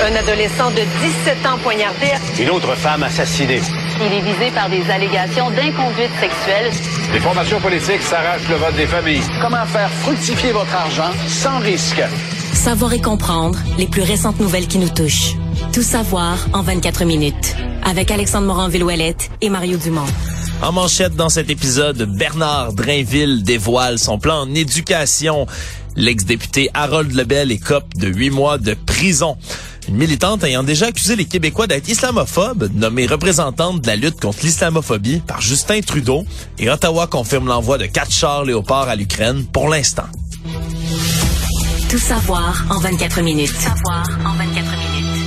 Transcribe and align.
Un 0.00 0.14
adolescent 0.14 0.70
de 0.70 0.82
17 1.26 1.46
ans 1.46 1.58
poignardé. 1.60 2.06
Une 2.40 2.50
autre 2.50 2.72
femme 2.76 3.02
assassinée. 3.02 3.60
Il 4.00 4.12
est 4.12 4.20
visé 4.20 4.50
par 4.54 4.70
des 4.70 4.88
allégations 4.88 5.50
d'inconduite 5.50 6.12
sexuelle. 6.20 6.70
Les 7.12 7.18
formations 7.18 7.60
politiques 7.60 8.02
s'arrachent 8.02 8.48
le 8.48 8.54
vote 8.54 8.76
des 8.76 8.86
familles. 8.86 9.22
Comment 9.40 9.66
faire 9.66 9.90
fructifier 9.90 10.52
votre 10.52 10.72
argent 10.72 11.10
sans 11.26 11.58
risque? 11.58 12.00
Savoir 12.52 12.92
et 12.92 13.00
comprendre 13.00 13.58
les 13.76 13.86
plus 13.88 14.02
récentes 14.02 14.38
nouvelles 14.38 14.68
qui 14.68 14.78
nous 14.78 14.88
touchent. 14.88 15.34
Tout 15.72 15.82
savoir 15.82 16.38
en 16.52 16.62
24 16.62 17.04
minutes. 17.04 17.56
Avec 17.84 18.12
Alexandre 18.12 18.46
Morin-Villouellette 18.46 19.30
et 19.40 19.50
Mario 19.50 19.78
Dumont. 19.78 20.06
En 20.62 20.70
manchette 20.70 21.16
dans 21.16 21.28
cet 21.28 21.50
épisode, 21.50 22.04
Bernard 22.16 22.72
Drainville 22.72 23.42
dévoile 23.42 23.98
son 23.98 24.20
plan 24.20 24.42
en 24.42 24.54
éducation. 24.54 25.46
L'ex-député 25.96 26.70
Harold 26.74 27.12
Lebel 27.12 27.50
écope 27.50 27.94
de 27.96 28.06
huit 28.06 28.30
mois 28.30 28.58
de 28.58 28.74
prison. 28.74 29.36
Une 29.88 29.96
militante 29.96 30.44
ayant 30.44 30.62
déjà 30.62 30.86
accusé 30.86 31.16
les 31.16 31.24
Québécois 31.24 31.66
d'être 31.66 31.88
islamophobes, 31.88 32.70
nommée 32.74 33.06
représentante 33.06 33.80
de 33.80 33.86
la 33.86 33.96
lutte 33.96 34.20
contre 34.20 34.40
l'islamophobie 34.42 35.22
par 35.26 35.40
Justin 35.40 35.80
Trudeau, 35.80 36.24
et 36.58 36.68
Ottawa 36.68 37.06
confirme 37.06 37.46
l'envoi 37.46 37.78
de 37.78 37.86
quatre 37.86 38.12
chars 38.12 38.44
léopards 38.44 38.88
à 38.88 38.96
l'Ukraine 38.96 39.46
pour 39.50 39.68
l'instant. 39.68 40.04
Tout 41.88 41.98
savoir 41.98 42.66
en 42.68 42.78
24 42.80 43.22
minutes. 43.22 43.48
Tout 43.48 43.60
savoir 43.60 44.06
en 44.26 44.36
24 44.36 44.66
minutes. 44.76 45.24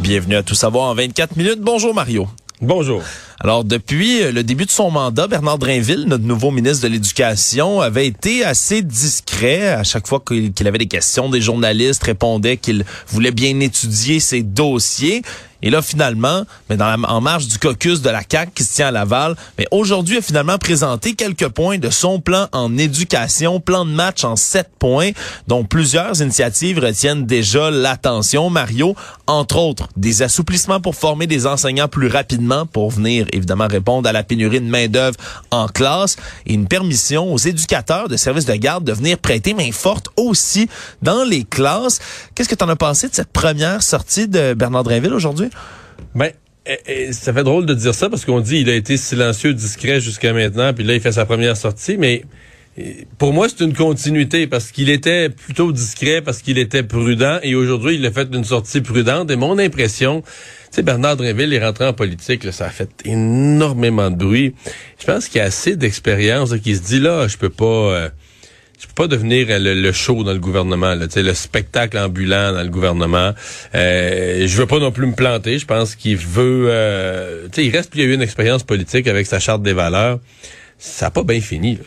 Bienvenue 0.00 0.36
à 0.36 0.42
Tout 0.44 0.54
savoir 0.54 0.84
en 0.90 0.94
24 0.94 1.36
minutes. 1.36 1.60
Bonjour 1.60 1.92
Mario. 1.92 2.28
Bonjour. 2.60 3.02
Alors, 3.44 3.64
depuis 3.64 4.22
le 4.30 4.44
début 4.44 4.66
de 4.66 4.70
son 4.70 4.92
mandat, 4.92 5.26
Bernard 5.26 5.58
Drainville, 5.58 6.04
notre 6.06 6.22
nouveau 6.22 6.52
ministre 6.52 6.86
de 6.86 6.92
l'Éducation, 6.92 7.80
avait 7.80 8.06
été 8.06 8.44
assez 8.44 8.82
discret. 8.82 9.70
À 9.70 9.82
chaque 9.82 10.06
fois 10.06 10.22
qu'il 10.24 10.68
avait 10.68 10.78
des 10.78 10.86
questions, 10.86 11.28
des 11.28 11.40
journalistes 11.40 12.04
répondaient 12.04 12.56
qu'il 12.56 12.84
voulait 13.08 13.32
bien 13.32 13.58
étudier 13.58 14.20
ses 14.20 14.42
dossiers. 14.44 15.22
Et 15.64 15.70
là, 15.70 15.80
finalement, 15.80 16.42
mais 16.68 16.76
en 16.82 17.20
marge 17.20 17.46
du 17.46 17.56
caucus 17.56 18.02
de 18.02 18.10
la 18.10 18.24
CAC 18.24 18.52
qui 18.52 18.64
se 18.64 18.74
tient 18.74 18.88
à 18.88 18.90
Laval, 18.90 19.36
mais 19.56 19.66
aujourd'hui 19.70 20.18
a 20.18 20.20
finalement 20.20 20.58
présenté 20.58 21.14
quelques 21.14 21.48
points 21.48 21.78
de 21.78 21.88
son 21.88 22.20
plan 22.20 22.48
en 22.50 22.76
éducation, 22.76 23.60
plan 23.60 23.84
de 23.84 23.92
match 23.92 24.24
en 24.24 24.34
sept 24.34 24.68
points, 24.80 25.12
dont 25.46 25.62
plusieurs 25.62 26.20
initiatives 26.20 26.80
retiennent 26.80 27.26
déjà 27.26 27.70
l'attention. 27.70 28.50
Mario, 28.50 28.96
entre 29.28 29.56
autres, 29.56 29.88
des 29.96 30.22
assouplissements 30.22 30.80
pour 30.80 30.96
former 30.96 31.28
des 31.28 31.46
enseignants 31.46 31.86
plus 31.86 32.08
rapidement 32.08 32.66
pour 32.66 32.90
venir 32.90 33.26
évidemment 33.32 33.66
répondre 33.66 34.08
à 34.08 34.12
la 34.12 34.22
pénurie 34.22 34.60
de 34.60 34.66
main 34.66 34.88
d'œuvre 34.88 35.16
en 35.50 35.66
classe 35.66 36.16
et 36.46 36.54
une 36.54 36.68
permission 36.68 37.32
aux 37.32 37.38
éducateurs 37.38 38.08
de 38.08 38.16
services 38.16 38.44
de 38.44 38.54
garde 38.54 38.84
de 38.84 38.92
venir 38.92 39.18
prêter 39.18 39.54
main 39.54 39.72
forte 39.72 40.08
aussi 40.16 40.68
dans 41.02 41.24
les 41.24 41.44
classes. 41.44 42.00
Qu'est-ce 42.34 42.48
que 42.48 42.54
tu 42.54 42.64
en 42.64 42.68
as 42.68 42.76
pensé 42.76 43.08
de 43.08 43.14
cette 43.14 43.32
première 43.32 43.82
sortie 43.82 44.28
de 44.28 44.54
Bernard 44.54 44.84
Drainville 44.84 45.14
aujourd'hui? 45.14 45.48
Ben, 46.14 46.30
eh, 46.64 46.78
eh, 46.86 47.12
ça 47.12 47.32
fait 47.32 47.42
drôle 47.42 47.66
de 47.66 47.74
dire 47.74 47.94
ça 47.94 48.08
parce 48.08 48.24
qu'on 48.24 48.40
dit 48.40 48.58
il 48.58 48.70
a 48.70 48.74
été 48.74 48.96
silencieux, 48.96 49.52
discret 49.52 50.00
jusqu'à 50.00 50.32
maintenant, 50.32 50.72
puis 50.72 50.84
là 50.84 50.94
il 50.94 51.00
fait 51.00 51.12
sa 51.12 51.26
première 51.26 51.56
sortie, 51.56 51.96
mais 51.96 52.22
eh, 52.76 53.06
pour 53.18 53.32
moi 53.32 53.48
c'est 53.48 53.64
une 53.64 53.74
continuité 53.74 54.46
parce 54.46 54.70
qu'il 54.70 54.88
était 54.88 55.28
plutôt 55.28 55.72
discret, 55.72 56.22
parce 56.22 56.40
qu'il 56.40 56.58
était 56.58 56.84
prudent, 56.84 57.38
et 57.42 57.56
aujourd'hui 57.56 57.96
il 57.96 58.06
a 58.06 58.12
fait 58.12 58.28
une 58.32 58.44
sortie 58.44 58.80
prudente. 58.80 59.30
Et 59.30 59.36
mon 59.36 59.58
impression, 59.58 60.22
sais, 60.72 60.82
Bernard 60.82 61.16
Drinville 61.16 61.52
est 61.52 61.64
rentré 61.64 61.86
en 61.86 61.92
politique, 61.92 62.50
ça 62.52 62.66
a 62.66 62.70
fait 62.70 62.90
énormément 63.04 64.10
de 64.10 64.16
bruit. 64.16 64.54
Je 64.98 65.06
pense 65.06 65.28
qu'il 65.28 65.40
a 65.40 65.44
assez 65.44 65.76
d'expérience, 65.76 66.54
qu'il 66.58 66.76
se 66.76 66.82
dit 66.82 67.00
là, 67.00 67.28
je 67.28 67.36
peux 67.36 67.50
pas. 67.50 67.64
Euh, 67.64 68.08
je 68.82 68.88
peux 68.88 68.94
pas 68.94 69.06
devenir 69.06 69.46
euh, 69.48 69.58
le, 69.58 69.92
show 69.92 70.24
dans 70.24 70.32
le 70.32 70.40
gouvernement, 70.40 70.94
là, 70.96 71.06
le 71.14 71.34
spectacle 71.34 71.96
ambulant 71.96 72.52
dans 72.52 72.64
le 72.64 72.68
gouvernement. 72.68 73.32
Euh, 73.76 74.46
je 74.46 74.56
veux 74.56 74.66
pas 74.66 74.80
non 74.80 74.90
plus 74.90 75.06
me 75.06 75.14
planter. 75.14 75.58
Je 75.58 75.66
pense 75.66 75.94
qu'il 75.94 76.16
veut... 76.16 76.66
Euh, 76.68 77.46
il 77.56 77.70
reste, 77.70 77.92
il 77.94 78.00
a 78.00 78.04
eu 78.04 78.14
une 78.14 78.22
expérience 78.22 78.64
politique 78.64 79.06
avec 79.06 79.28
sa 79.28 79.38
charte 79.38 79.62
des 79.62 79.72
valeurs 79.72 80.18
ça 80.84 81.06
n'a 81.06 81.10
pas 81.12 81.22
bien 81.22 81.40
fini. 81.40 81.78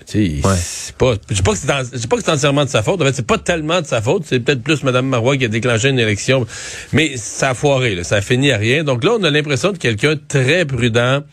Pas, 0.98 1.16
je 1.30 1.36
dis 1.36 1.42
pas 1.42 1.52
que 1.52 1.58
c'est, 1.58 1.68
pas 2.08 2.16
que 2.16 2.24
c'est 2.24 2.32
entièrement 2.32 2.64
de 2.64 2.70
sa 2.70 2.82
faute. 2.82 3.02
En 3.02 3.04
fait, 3.04 3.14
c'est 3.14 3.28
pas 3.28 3.38
tellement 3.38 3.82
de 3.82 3.86
sa 3.86 4.02
faute. 4.02 4.24
C'est 4.26 4.40
peut-être 4.40 4.64
plus 4.64 4.84
Mme 4.84 5.08
Marois 5.08 5.36
qui 5.36 5.44
a 5.44 5.50
déclenché 5.50 5.90
une 5.90 6.00
élection. 6.00 6.48
Mais 6.94 7.18
ça 7.18 7.50
a 7.50 7.54
foiré. 7.56 7.96
Là. 7.96 8.06
Ça 8.06 8.16
a 8.16 8.22
fini 8.22 8.54
à 8.54 8.58
rien. 8.58 8.86
Donc 8.86 9.04
là, 9.04 9.18
on 9.20 9.24
a 9.24 9.30
l'impression 9.30 9.74
de 9.74 9.78
quelqu'un 9.78 10.16
très 10.16 10.64
prudent, 10.64 11.24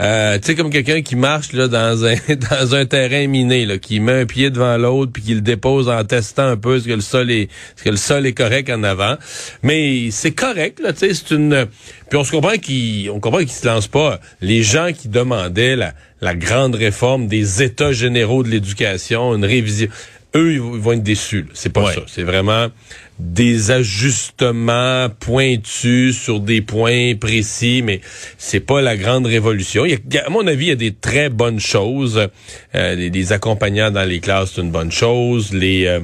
euh, 0.00 0.38
tu 0.38 0.46
sais, 0.46 0.54
comme 0.54 0.70
quelqu'un 0.70 1.02
qui 1.02 1.16
marche 1.16 1.52
là 1.52 1.66
dans 1.68 2.04
un 2.04 2.14
dans 2.50 2.74
un 2.74 2.86
terrain 2.86 3.26
miné, 3.26 3.66
là, 3.66 3.78
qui 3.78 4.00
met 4.00 4.20
un 4.20 4.26
pied 4.26 4.50
devant 4.50 4.76
l'autre 4.76 5.12
puis 5.12 5.22
qui 5.22 5.34
le 5.34 5.40
dépose 5.40 5.88
en 5.88 6.04
testant 6.04 6.46
un 6.46 6.56
peu 6.56 6.78
ce 6.78 6.86
que 6.86 6.92
le 6.92 7.00
sol 7.00 7.30
est 7.30 7.48
ce 7.76 7.82
que 7.82 7.90
le 7.90 7.96
sol 7.96 8.26
est 8.26 8.32
correct 8.32 8.70
en 8.70 8.84
avant. 8.84 9.16
Mais 9.62 10.10
c'est 10.10 10.32
correct, 10.32 10.80
là, 10.80 10.92
tu 10.92 11.00
sais, 11.00 11.14
c'est 11.14 11.34
une. 11.34 11.66
Puis 12.08 12.18
on 12.18 12.24
se 12.24 12.30
comprend 12.30 12.56
qu'il 12.56 13.10
on 13.10 13.20
comprend 13.20 13.40
qu'il 13.40 13.50
se 13.50 13.66
lance 13.66 13.88
pas. 13.88 14.20
Les 14.40 14.62
gens 14.62 14.92
qui 14.92 15.08
demandaient 15.08 15.76
la 15.76 15.94
la 16.20 16.34
grande 16.34 16.74
réforme 16.74 17.28
des 17.28 17.62
États 17.62 17.92
généraux 17.92 18.42
de 18.42 18.48
l'éducation, 18.48 19.34
une 19.34 19.44
révision 19.44 19.88
eux, 20.36 20.52
ils 20.54 20.60
vont 20.60 20.92
être 20.92 21.02
déçus. 21.02 21.46
C'est 21.54 21.72
pas 21.72 21.92
ça. 21.92 22.02
C'est 22.06 22.22
vraiment 22.22 22.68
des 23.18 23.70
ajustements 23.70 25.08
pointus 25.20 26.16
sur 26.16 26.40
des 26.40 26.60
points 26.60 27.14
précis, 27.16 27.82
mais 27.82 28.00
c'est 28.36 28.60
pas 28.60 28.80
la 28.80 28.96
grande 28.96 29.26
révolution. 29.26 29.84
À 30.24 30.30
mon 30.30 30.46
avis, 30.46 30.66
il 30.66 30.68
y 30.68 30.72
a 30.72 30.76
des 30.76 30.94
très 30.94 31.28
bonnes 31.28 31.60
choses. 31.60 32.28
Euh, 32.74 33.10
des, 33.10 33.32
accompagnants 33.32 33.90
dans 33.90 34.08
les 34.08 34.20
classes, 34.20 34.52
c'est 34.54 34.60
une 34.60 34.70
bonne 34.70 34.92
chose. 34.92 35.52
Les 35.52 35.86
euh, 35.86 36.00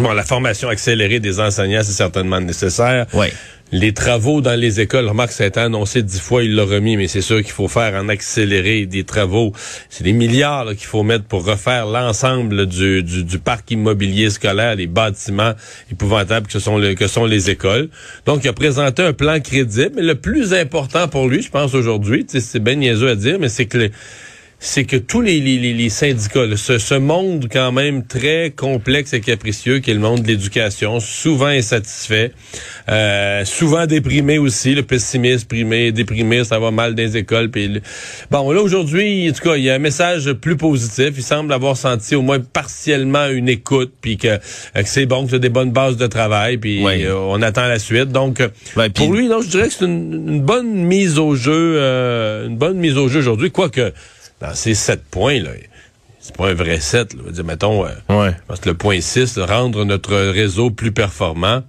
Bon, 0.00 0.12
la 0.12 0.24
formation 0.24 0.68
accélérée 0.68 1.20
des 1.20 1.38
enseignants, 1.38 1.82
c'est 1.84 1.92
certainement 1.92 2.40
nécessaire. 2.40 3.06
Ouais. 3.14 3.32
Les 3.72 3.92
travaux 3.92 4.40
dans 4.40 4.58
les 4.58 4.80
écoles, 4.80 5.08
remarque, 5.08 5.32
ça 5.32 5.44
a 5.44 5.46
été 5.46 5.58
annoncé 5.58 6.02
dix 6.02 6.20
fois, 6.20 6.42
il 6.42 6.54
l'a 6.54 6.64
remis, 6.64 6.96
mais 6.96 7.08
c'est 7.08 7.22
sûr 7.22 7.42
qu'il 7.42 7.52
faut 7.52 7.66
faire 7.66 7.94
en 7.94 8.08
accéléré 8.08 8.86
des 8.86 9.04
travaux. 9.04 9.52
C'est 9.88 10.04
des 10.04 10.12
milliards 10.12 10.66
qu'il 10.68 10.86
faut 10.86 11.02
mettre 11.02 11.24
pour 11.24 11.44
refaire 11.44 11.86
l'ensemble 11.86 12.66
du, 12.66 13.02
du, 13.02 13.38
parc 13.38 13.70
immobilier 13.70 14.30
scolaire, 14.30 14.76
les 14.76 14.86
bâtiments 14.86 15.54
épouvantables 15.90 16.46
que 16.46 16.58
sont, 16.58 16.80
que 16.96 17.06
sont 17.06 17.24
les 17.24 17.50
écoles. 17.50 17.88
Donc, 18.26 18.44
il 18.44 18.48
a 18.48 18.52
présenté 18.52 19.02
un 19.02 19.12
plan 19.12 19.40
crédible, 19.40 19.92
mais 19.96 20.02
le 20.02 20.14
plus 20.16 20.54
important 20.54 21.08
pour 21.08 21.28
lui, 21.28 21.42
je 21.42 21.50
pense 21.50 21.74
aujourd'hui, 21.74 22.26
c'est 22.28 22.62
bien 22.62 22.74
niaiseux 22.74 23.10
à 23.10 23.16
dire, 23.16 23.38
mais 23.40 23.48
c'est 23.48 23.66
que 23.66 23.78
les, 23.78 23.92
c'est 24.64 24.84
que 24.84 24.96
tous 24.96 25.20
les, 25.20 25.40
les, 25.40 25.58
les 25.58 25.88
syndicats, 25.90 26.46
ce, 26.56 26.78
ce, 26.78 26.94
monde 26.94 27.48
quand 27.52 27.70
même 27.70 28.06
très 28.06 28.50
complexe 28.50 29.12
et 29.12 29.20
capricieux 29.20 29.80
qui 29.80 29.90
est 29.90 29.94
le 29.94 30.00
monde 30.00 30.22
de 30.22 30.28
l'éducation, 30.28 31.00
souvent 31.00 31.48
insatisfait, 31.48 32.32
euh, 32.88 33.44
souvent 33.44 33.84
déprimé 33.84 34.38
aussi, 34.38 34.74
le 34.74 34.82
pessimiste, 34.82 35.48
primé, 35.48 35.92
déprimé, 35.92 36.44
ça 36.44 36.58
va 36.58 36.70
mal 36.70 36.94
dans 36.94 37.02
les 37.02 37.18
écoles. 37.18 37.50
Puis 37.50 37.82
bon, 38.30 38.50
là 38.52 38.62
aujourd'hui, 38.62 39.28
en 39.28 39.34
tout 39.34 39.42
cas, 39.42 39.56
il 39.56 39.64
y 39.64 39.70
a 39.70 39.74
un 39.74 39.78
message 39.78 40.32
plus 40.32 40.56
positif. 40.56 41.10
Il 41.14 41.22
semble 41.22 41.52
avoir 41.52 41.76
senti 41.76 42.14
au 42.14 42.22
moins 42.22 42.40
partiellement 42.40 43.28
une 43.28 43.50
écoute, 43.50 43.92
puis 44.00 44.16
que, 44.16 44.28
euh, 44.28 44.38
que 44.74 44.88
c'est 44.88 45.04
bon, 45.04 45.26
que 45.26 45.32
c'est 45.32 45.40
des 45.40 45.50
bonnes 45.50 45.72
bases 45.72 45.98
de 45.98 46.06
travail, 46.06 46.56
puis 46.56 46.82
euh, 46.86 47.14
on 47.14 47.42
attend 47.42 47.66
la 47.66 47.78
suite. 47.78 48.08
Donc, 48.12 48.42
pour 48.94 49.12
lui, 49.12 49.28
non, 49.28 49.42
je 49.42 49.48
dirais 49.48 49.68
que 49.68 49.74
c'est 49.74 49.84
une, 49.84 50.26
une, 50.26 50.40
bonne 50.40 50.72
mise 50.72 51.18
au 51.18 51.34
jeu, 51.34 51.78
une 52.46 52.56
bonne 52.56 52.78
mise 52.78 52.96
au 52.96 53.08
jeu 53.08 53.18
aujourd'hui, 53.18 53.50
quoique 53.50 53.92
dans 54.44 54.54
ces 54.54 54.74
sept 54.74 55.02
points, 55.10 55.40
là, 55.40 55.50
c'est 56.20 56.36
pas 56.36 56.48
un 56.48 56.54
vrai 56.54 56.80
7. 56.80 57.14
Là. 57.14 57.30
Dire, 57.30 57.44
mettons, 57.44 57.86
euh, 57.86 58.30
parce 58.46 58.60
que 58.60 58.68
le 58.68 58.76
point 58.76 59.00
6, 59.00 59.38
rendre 59.38 59.84
notre 59.84 60.14
réseau 60.14 60.70
plus 60.70 60.92
performant. 60.92 61.62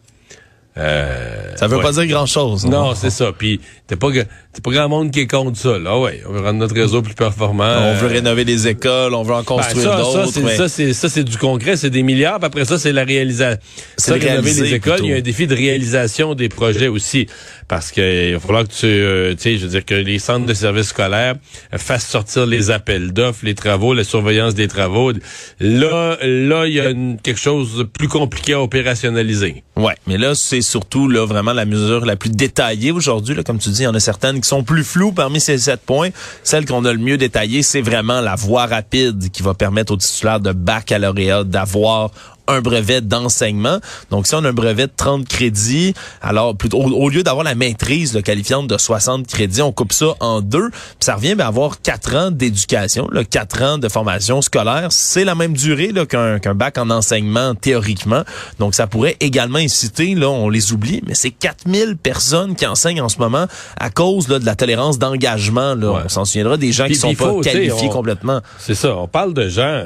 Euh, 0.78 1.56
ça 1.56 1.68
veut 1.68 1.80
pas 1.80 1.94
dire 1.94 2.06
grand-chose. 2.08 2.66
Hein? 2.66 2.70
Non, 2.70 2.96
c'est 2.96 3.10
ça. 3.10 3.32
Puis 3.32 3.62
t'es 3.88 3.96
pas 3.96 4.10
c'est 4.12 4.64
pas 4.64 4.72
grand 4.72 4.90
monde 4.90 5.12
qui 5.12 5.22
est 5.22 5.28
contre 5.28 5.58
ça. 5.58 5.80
Là, 5.80 5.98
ouais, 5.98 6.22
on 6.28 6.34
veut 6.34 6.42
rendre 6.42 6.60
notre 6.60 6.76
réseau 6.76 7.02
plus 7.02 7.14
performant. 7.14 7.64
On 7.64 7.94
veut 7.94 8.08
rénover 8.08 8.44
les 8.44 8.68
écoles, 8.68 9.14
on 9.14 9.24
veut 9.24 9.34
en 9.34 9.40
ben, 9.40 9.44
construire 9.46 9.98
d'autres. 9.98 10.32
Ça, 10.50 10.68
c'est 10.68 10.92
ça, 10.92 11.08
c'est 11.08 11.24
du 11.24 11.38
concret, 11.38 11.78
c'est 11.78 11.90
des 11.90 12.04
milliards. 12.04 12.40
Puis 12.40 12.48
après 12.48 12.66
ça, 12.66 12.78
c'est 12.78 12.92
la 12.92 13.06
réalisation. 13.06 13.60
C'est 13.96 14.14
rénover 14.14 14.54
les 14.54 14.74
écoles. 14.74 15.00
Il 15.04 15.10
y 15.10 15.14
a 15.14 15.18
un 15.18 15.22
défi 15.22 15.48
de 15.48 15.56
réalisation 15.56 16.36
des 16.36 16.50
projets 16.50 16.90
aussi, 16.90 17.28
parce 17.68 17.92
que 17.92 18.30
il 18.30 18.34
va 18.34 18.40
falloir 18.40 18.64
que 18.64 18.74
tu, 18.74 18.86
euh, 18.86 19.34
tu 19.34 19.42
sais, 19.42 19.58
je 19.58 19.64
veux 19.66 19.72
dire 19.72 19.86
que 19.86 19.96
les 19.96 20.20
centres 20.20 20.46
de 20.46 20.54
services 20.54 20.88
scolaires 20.88 21.36
fassent 21.74 22.08
sortir 22.08 22.46
les 22.46 22.72
appels 22.72 23.12
d'offres, 23.12 23.44
les 23.44 23.56
travaux, 23.56 23.94
la 23.94 24.04
surveillance 24.04 24.56
des 24.56 24.68
travaux. 24.68 25.12
Là, 25.60 26.18
là, 26.22 26.66
il 26.66 26.74
y 26.74 26.80
a 26.80 26.94
quelque 27.22 27.40
chose 27.40 27.78
de 27.78 27.84
plus 27.84 28.08
compliqué 28.08 28.54
à 28.54 28.62
opérationnaliser. 28.62 29.64
Ouais, 29.76 29.96
mais 30.08 30.18
là, 30.18 30.36
c'est 30.36 30.62
surtout 30.62 31.10
là 31.10 31.26
vraiment 31.26 31.54
la 31.54 31.66
mesure 31.66 32.06
la 32.06 32.16
plus 32.16 32.30
détaillée 32.30 32.92
aujourd'hui. 32.92 33.36
Comme 33.44 33.60
tu 33.60 33.70
dis, 33.70 33.82
il 33.82 33.86
y 33.86 33.88
en 33.88 33.96
a 33.96 34.00
certaines 34.00 34.42
sont 34.46 34.64
plus 34.64 34.84
flous 34.84 35.12
parmi 35.12 35.40
ces 35.40 35.58
sept 35.58 35.82
points. 35.82 36.10
Celle 36.44 36.66
qu'on 36.66 36.86
a 36.86 36.94
le 36.94 37.00
mieux 37.00 37.18
détaillée, 37.18 37.64
c'est 37.64 37.82
vraiment 37.82 38.22
la 38.22 38.36
voie 38.36 38.66
rapide 38.68 39.30
qui 39.32 39.44
va 39.44 39.54
permettre 39.54 39.94
aux 39.94 39.98
titulaires 39.98 40.40
de 40.40 40.52
baccalauréat 40.52 41.44
d'avoir 41.44 42.12
un 42.48 42.62
brevet 42.62 43.02
d'enseignement. 43.02 43.80
Donc, 44.12 44.28
si 44.28 44.36
on 44.36 44.44
a 44.44 44.50
un 44.50 44.54
brevet 44.54 44.88
de 44.88 44.92
30 44.96 45.28
crédits, 45.28 45.94
alors 46.22 46.56
plutôt 46.56 46.80
au, 46.80 47.10
lieu 47.10 47.24
d'avoir 47.24 47.44
la 47.44 47.56
maîtrise 47.56 48.14
le 48.14 48.22
qualifiante 48.22 48.68
de 48.68 48.78
60 48.78 49.28
crédits, 49.28 49.62
on 49.62 49.72
coupe 49.72 49.94
ça 49.94 50.16
en 50.20 50.42
deux. 50.42 50.70
Puis 50.70 50.96
ça 51.02 51.16
revient 51.16 51.36
à 51.40 51.48
avoir 51.48 51.82
quatre 51.82 52.16
ans 52.16 52.32
d'éducation, 52.32 53.08
quatre 53.30 53.62
ans 53.62 53.78
de 53.78 53.90
formation 53.90 54.42
scolaire. 54.42 54.88
C'est 54.92 55.24
la 55.24 55.36
même 55.36 55.54
durée 55.54 55.92
qu'un 56.10 56.40
qu'un 56.40 56.56
bac 56.56 56.78
en 56.78 56.90
enseignement 56.90 57.56
théoriquement. 57.56 58.24
Donc, 58.60 58.76
ça 58.76 58.88
pourrait 58.88 59.18
également 59.20 59.60
inciter, 59.60 60.16
là, 60.16 60.30
on 60.30 60.50
les 60.50 60.74
oublie, 60.74 61.02
mais 61.08 61.14
c'est 61.14 61.32
4000 61.32 61.98
personnes 61.98 62.56
qui 62.56 62.66
enseignent 62.66 63.02
en 63.02 63.10
ce 63.10 63.18
moment 63.18 63.48
à 63.78 63.90
cause 63.90 64.28
là, 64.28 64.40
de 64.40 64.46
la 64.46 64.56
tolérance 64.56 65.00
d'engagement. 65.00 65.76
Là. 65.76 66.04
On 66.06 66.10
s'en 66.10 66.26
souviendra 66.26 66.58
des 66.58 66.72
gens 66.72 66.88
qui 66.88 66.96
sont 66.96 67.14
pas 67.16 67.34
qualifiés 67.42 67.90
complètement. 67.90 68.42
C'est 68.60 68.76
ça. 68.76 68.96
On 68.96 69.08
parle 69.08 69.34
de 69.34 69.48
gens 69.50 69.84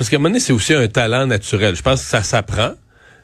parce 0.00 0.08
qu'à 0.08 0.16
un 0.16 0.20
moment 0.20 0.30
donné, 0.30 0.40
c'est 0.40 0.54
aussi 0.54 0.72
un 0.72 0.88
talent 0.88 1.26
naturel. 1.26 1.76
Je 1.76 1.82
pense 1.82 2.00
que 2.00 2.08
ça 2.08 2.22
s'apprend. 2.22 2.70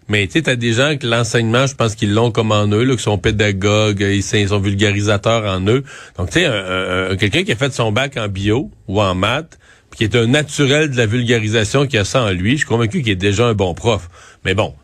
Mais 0.09 0.27
tu 0.27 0.43
t'as 0.43 0.57
des 0.57 0.75
gens 0.75 0.99
que 0.99 1.07
l'enseignement, 1.07 1.67
je 1.67 1.75
pense 1.75 1.95
qu'ils 1.95 2.13
l'ont 2.13 2.31
comme 2.31 2.53
en 2.53 2.67
eux, 2.69 2.85
là, 2.85 2.95
qui 2.97 3.03
sont 3.03 3.17
pédagogues, 3.17 4.03
ils, 4.03 4.23
sont 4.23 4.61
vulgarisateurs 4.61 5.47
en 5.47 5.67
eux. 5.69 5.85
Donc 6.19 6.29
tu 6.29 6.41
sais, 6.41 7.17
quelqu'un 7.19 7.45
qui 7.45 7.53
a 7.53 7.57
fait 7.57 7.73
son 7.73 7.93
bac 7.93 8.19
en 8.19 8.29
bio 8.29 8.71
ou 8.89 9.01
en 9.01 9.15
maths, 9.15 9.59
qui 9.97 10.05
est 10.05 10.15
un 10.15 10.27
naturel 10.27 10.91
de 10.91 10.99
la 10.99 11.07
vulgarisation 11.07 11.87
qui 11.87 11.97
a 11.97 12.05
ça 12.05 12.25
en 12.25 12.31
lui, 12.31 12.53
je 12.53 12.57
suis 12.59 12.67
convaincu 12.67 13.01
qu'il 13.01 13.13
est 13.13 13.17
déjà 13.17 13.47
un 13.47 13.55
bon 13.55 13.73
prof. 13.73 14.11
Mais 14.45 14.53
bon, 14.53 14.75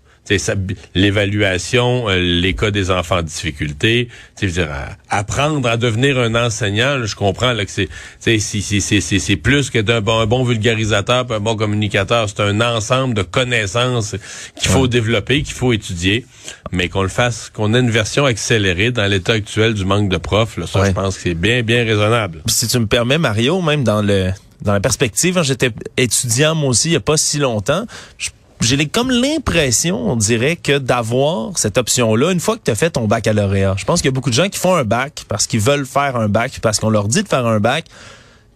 l'évaluation, 0.95 2.09
euh, 2.09 2.19
les 2.19 2.55
cas 2.55 2.71
des 2.71 2.91
enfants 2.91 3.19
en 3.19 3.23
difficulté, 3.23 4.09
je 4.41 4.47
dire, 4.47 4.69
apprendre 5.09 5.69
à 5.69 5.77
devenir 5.77 6.19
un 6.19 6.35
enseignant, 6.35 7.05
je 7.05 7.15
comprends 7.17 7.53
là, 7.53 7.65
que 7.65 7.71
c'est 7.71 7.89
c'est 8.21 9.37
plus 9.37 9.71
que 9.71 9.79
d'un 9.79 10.01
bon, 10.01 10.21
un 10.21 10.27
bon 10.27 10.45
vulgarisateur, 10.45 11.27
un 11.31 11.41
bon 11.41 11.57
communicateur, 11.57 12.29
c'est 12.29 12.41
un 12.41 12.61
ensemble 12.61 13.15
de 13.15 13.23
connaissances 13.23 14.17
qu'il 14.59 14.71
faut 14.71 14.87
développer, 14.87 15.43
qu'il 15.43 15.55
faut 15.55 15.73
étudier, 15.73 16.25
mais 16.71 16.89
qu'on 16.89 17.03
le 17.03 17.09
fasse, 17.09 17.51
qu'on 17.51 17.75
ait 17.75 17.81
une 17.81 17.91
version 17.91 18.25
accélérée 18.25 18.91
dans 18.91 19.07
l'état 19.07 19.35
actuel 19.35 19.75
du 19.75 19.85
manque 19.85 20.09
de 20.09 20.19
profs, 20.19 20.57
là, 20.57 20.67
ça 20.67 20.85
je 20.85 20.93
pense 20.93 21.17
que 21.17 21.23
c'est 21.23 21.35
bien 21.35 21.63
bien 21.63 21.85
raisonnable. 21.85 22.43
Si 22.47 22.69
tu 22.69 22.79
me 22.79 22.87
permets 22.87 23.19
Mario, 23.19 23.61
même 23.61 23.85
dans 23.85 24.03
le 24.03 24.31
dans 24.63 24.73
la 24.73 24.81
perspective, 24.81 25.39
hein, 25.39 25.43
j'étais 25.43 25.71
étudiant 25.97 26.55
moi 26.55 26.71
aussi 26.71 26.91
il 26.91 26.93
y 26.93 26.97
a 26.97 27.01
pas 27.01 27.17
si 27.17 27.39
longtemps, 27.39 27.85
je 28.17 28.31
j'ai 28.63 28.87
comme 28.87 29.11
l'impression, 29.11 30.11
on 30.11 30.17
dirait, 30.17 30.57
que 30.57 30.79
d'avoir 30.79 31.57
cette 31.59 31.79
option-là, 31.79 32.33
une 32.33 32.41
fois 32.41 32.57
que 32.57 32.63
tu 32.65 32.71
as 32.71 32.75
fait 32.75 32.91
ton 32.91 33.07
baccalauréat, 33.07 33.75
je 33.77 33.85
pense 33.85 34.01
qu'il 34.01 34.09
y 34.09 34.13
a 34.13 34.13
beaucoup 34.13 34.31
de 34.31 34.35
gens 34.35 34.49
qui 34.49 34.59
font 34.59 34.75
un 34.75 34.85
bac 34.85 35.25
parce 35.29 35.47
qu'ils 35.47 35.61
veulent 35.61 35.87
faire 35.87 36.17
un 36.17 36.29
bac, 36.29 36.59
parce 36.61 36.81
qu'on 36.81 36.91
leur 36.91 37.09
dit 37.09 37.23
de 37.23 37.29
faire 37.29 37.47
un 37.47 37.61
bac, 37.61 37.87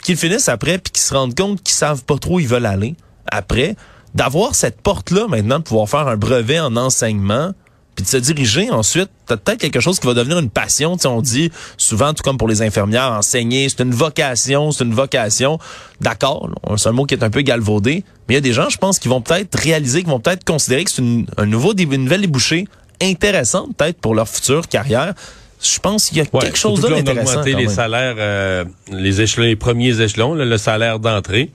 qu'ils 0.03 0.17
finissent 0.17 0.49
après, 0.49 0.79
puis 0.79 0.93
qu'ils 0.93 1.03
se 1.03 1.15
rendent 1.15 1.37
compte 1.37 1.63
qu'ils 1.63 1.75
savent 1.75 2.05
pas 2.05 2.19
trop 2.19 2.37
où 2.37 2.41
ils 2.41 2.49
veulent 2.49 2.67
aller 2.67 2.95
après. 3.27 3.77
D'avoir 4.15 4.55
cette 4.55 4.81
porte-là 4.81 5.27
maintenant, 5.29 5.59
de 5.59 5.65
pouvoir 5.65 5.89
faire 5.89 6.09
un 6.09 6.17
brevet 6.17 6.61
en 6.61 6.77
enseignement, 6.77 7.53
puis 7.97 8.05
de 8.05 8.09
se 8.09 8.19
diriger 8.19 8.71
ensuite, 8.71 9.09
t'as 9.27 9.39
peut-être 9.39 9.59
quelque 9.59 9.81
chose 9.81 9.99
qui 9.99 10.07
va 10.07 10.15
devenir 10.15 10.39
une 10.39 10.51
passion. 10.51 10.97
sais, 10.99 11.09
on 11.09 11.23
dit 11.23 11.51
souvent, 11.79 12.13
tout 12.13 12.23
comme 12.23 12.37
pour 12.37 12.47
les 12.47 12.61
infirmières, 12.63 13.11
enseigner, 13.13 13.69
c'est 13.69 13.83
une 13.83 13.95
vocation, 13.95 14.71
c'est 14.71 14.85
une 14.85 14.95
vocation. 14.95 15.59
D'accord, 16.01 16.51
c'est 16.77 16.91
un 16.91 16.93
mot 16.93 17.07
qui 17.07 17.15
est 17.15 17.25
un 17.25 17.31
peu 17.31 17.41
galvaudé, 17.41 18.05
mais 18.29 18.35
il 18.35 18.37
y 18.37 18.39
a 18.39 18.43
des 18.43 18.53
gens, 18.53 18.69
je 18.69 18.77
pense, 18.77 18.99
qui 18.99 19.09
vont 19.09 19.23
peut-être 19.23 19.59
réaliser, 19.59 20.03
qui 20.03 20.11
vont 20.11 20.21
peut-être 20.21 20.45
considérer 20.45 20.85
que 20.85 20.91
c'est 20.91 21.03
un 21.39 21.47
nouveau, 21.47 21.73
une 21.75 22.05
nouvelle 22.05 22.21
débouchée 22.21 22.67
intéressante 23.03 23.77
peut-être 23.77 23.99
pour 23.99 24.15
leur 24.15 24.29
future 24.29 24.69
carrière. 24.69 25.15
Je 25.63 25.79
pense 25.79 26.09
qu'il 26.09 26.19
y 26.19 26.21
a 26.21 26.27
quelque 26.27 26.59
chose 26.59 26.81
d'intéressant. 26.83 27.41
On 27.41 27.43
a 27.43 27.47
les 27.47 27.69
salaires, 27.69 28.17
euh, 28.19 28.65
les 28.93 29.23
échelons, 29.23 29.45
les 29.45 29.57
premiers 29.57 30.01
échelons, 30.03 30.35
le 30.35 30.59
salaire 30.59 30.99
d'entrée. 30.99 31.51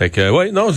Fait 0.00 0.08
que 0.08 0.30
ouais, 0.30 0.50
non, 0.50 0.68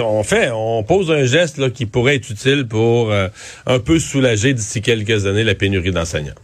on 0.00 0.22
fait, 0.22 0.50
on 0.52 0.82
pose 0.82 1.10
un 1.10 1.24
geste 1.24 1.72
qui 1.72 1.86
pourrait 1.86 2.16
être 2.16 2.28
utile 2.28 2.66
pour 2.68 3.10
euh, 3.10 3.28
un 3.64 3.78
peu 3.78 3.98
soulager 3.98 4.52
d'ici 4.52 4.82
quelques 4.82 5.24
années 5.24 5.44
la 5.44 5.54
pénurie 5.54 5.92
d'enseignants. 5.92 6.34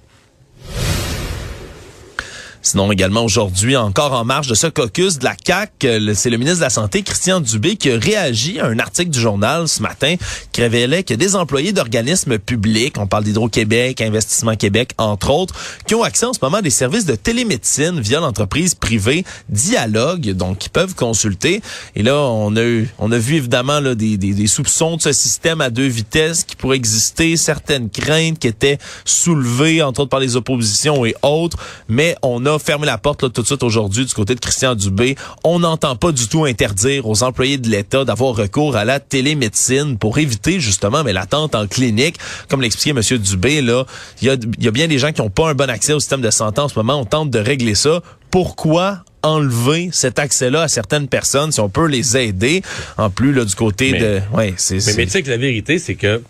Sinon, 2.64 2.92
également 2.92 3.24
aujourd'hui, 3.24 3.76
encore 3.76 4.12
en 4.12 4.24
marge 4.24 4.46
de 4.46 4.54
ce 4.54 4.68
caucus 4.68 5.18
de 5.18 5.24
la 5.24 5.34
CAC, 5.34 5.72
euh, 5.82 6.14
c'est 6.14 6.30
le 6.30 6.36
ministre 6.36 6.60
de 6.60 6.64
la 6.64 6.70
Santé, 6.70 7.02
Christian 7.02 7.40
Dubé, 7.40 7.74
qui 7.74 7.90
a 7.90 7.98
réagi 7.98 8.60
à 8.60 8.66
un 8.66 8.78
article 8.78 9.10
du 9.10 9.18
journal 9.18 9.66
ce 9.66 9.82
matin 9.82 10.14
qui 10.52 10.60
révélait 10.60 11.02
que 11.02 11.12
des 11.12 11.34
employés 11.34 11.72
d'organismes 11.72 12.38
publics, 12.38 12.98
on 12.98 13.08
parle 13.08 13.24
d'Hydro-Québec, 13.24 14.00
Investissement 14.00 14.54
Québec, 14.54 14.92
entre 14.96 15.30
autres, 15.30 15.56
qui 15.88 15.96
ont 15.96 16.04
accès 16.04 16.24
en 16.24 16.32
ce 16.32 16.38
moment 16.40 16.58
à 16.58 16.62
des 16.62 16.70
services 16.70 17.04
de 17.04 17.16
télémédecine 17.16 18.00
via 18.00 18.20
l'entreprise 18.20 18.76
privée 18.76 19.24
Dialogue, 19.48 20.30
donc 20.30 20.58
qui 20.58 20.68
peuvent 20.68 20.94
consulter. 20.94 21.62
Et 21.96 22.04
là, 22.04 22.16
on 22.16 22.54
a 22.54 22.62
eu, 22.62 22.88
on 23.00 23.10
a 23.10 23.18
vu 23.18 23.34
évidemment 23.34 23.80
là, 23.80 23.96
des, 23.96 24.16
des, 24.16 24.34
des 24.34 24.46
soupçons 24.46 24.98
de 24.98 25.02
ce 25.02 25.12
système 25.12 25.60
à 25.60 25.70
deux 25.70 25.88
vitesses 25.88 26.44
qui 26.44 26.54
pourrait 26.54 26.76
exister, 26.76 27.36
certaines 27.36 27.90
craintes 27.90 28.38
qui 28.38 28.46
étaient 28.46 28.78
soulevées, 29.04 29.82
entre 29.82 30.02
autres 30.02 30.10
par 30.10 30.20
les 30.20 30.36
oppositions 30.36 31.04
et 31.04 31.16
autres, 31.22 31.56
mais 31.88 32.14
on 32.22 32.46
a 32.46 32.51
fermer 32.58 32.86
la 32.86 32.98
porte 32.98 33.22
là, 33.22 33.28
tout 33.28 33.42
de 33.42 33.46
suite 33.46 33.62
aujourd'hui 33.62 34.04
du 34.04 34.14
côté 34.14 34.34
de 34.34 34.40
Christian 34.40 34.74
Dubé. 34.74 35.16
On 35.44 35.60
n'entend 35.60 35.96
pas 35.96 36.12
du 36.12 36.28
tout 36.28 36.44
interdire 36.44 37.06
aux 37.06 37.22
employés 37.22 37.58
de 37.58 37.68
l'État 37.68 38.04
d'avoir 38.04 38.34
recours 38.34 38.76
à 38.76 38.84
la 38.84 39.00
télémédecine 39.00 39.98
pour 39.98 40.18
éviter 40.18 40.60
justement 40.60 41.04
mais 41.04 41.12
l'attente 41.12 41.54
en 41.54 41.66
clinique. 41.66 42.16
Comme 42.48 42.60
l'expliquait 42.60 42.98
M. 42.98 43.18
Dubé, 43.18 43.62
là, 43.62 43.84
il 44.20 44.28
y 44.28 44.30
a, 44.30 44.36
y 44.58 44.68
a 44.68 44.70
bien 44.70 44.88
des 44.88 44.98
gens 44.98 45.12
qui 45.12 45.20
n'ont 45.20 45.30
pas 45.30 45.50
un 45.50 45.54
bon 45.54 45.70
accès 45.70 45.92
au 45.92 46.00
système 46.00 46.20
de 46.20 46.30
santé 46.30 46.60
en 46.60 46.68
ce 46.68 46.78
moment. 46.78 47.00
On 47.00 47.04
tente 47.04 47.30
de 47.30 47.38
régler 47.38 47.74
ça. 47.74 48.00
Pourquoi 48.30 49.04
enlever 49.22 49.90
cet 49.92 50.18
accès-là 50.18 50.62
à 50.62 50.68
certaines 50.68 51.08
personnes 51.08 51.52
si 51.52 51.60
on 51.60 51.68
peut 51.68 51.86
les 51.86 52.16
aider? 52.16 52.62
En 52.98 53.10
plus 53.10 53.32
là 53.32 53.44
du 53.44 53.54
côté 53.54 53.92
de 53.92 54.20
ouais 54.34 54.54
c'est 54.56 54.78
mais, 54.96 55.04
tu 55.04 55.10
sais 55.10 55.22
que 55.22 55.30
la 55.30 55.36
vérité 55.36 55.78
c'est 55.78 55.94
que 55.94 56.22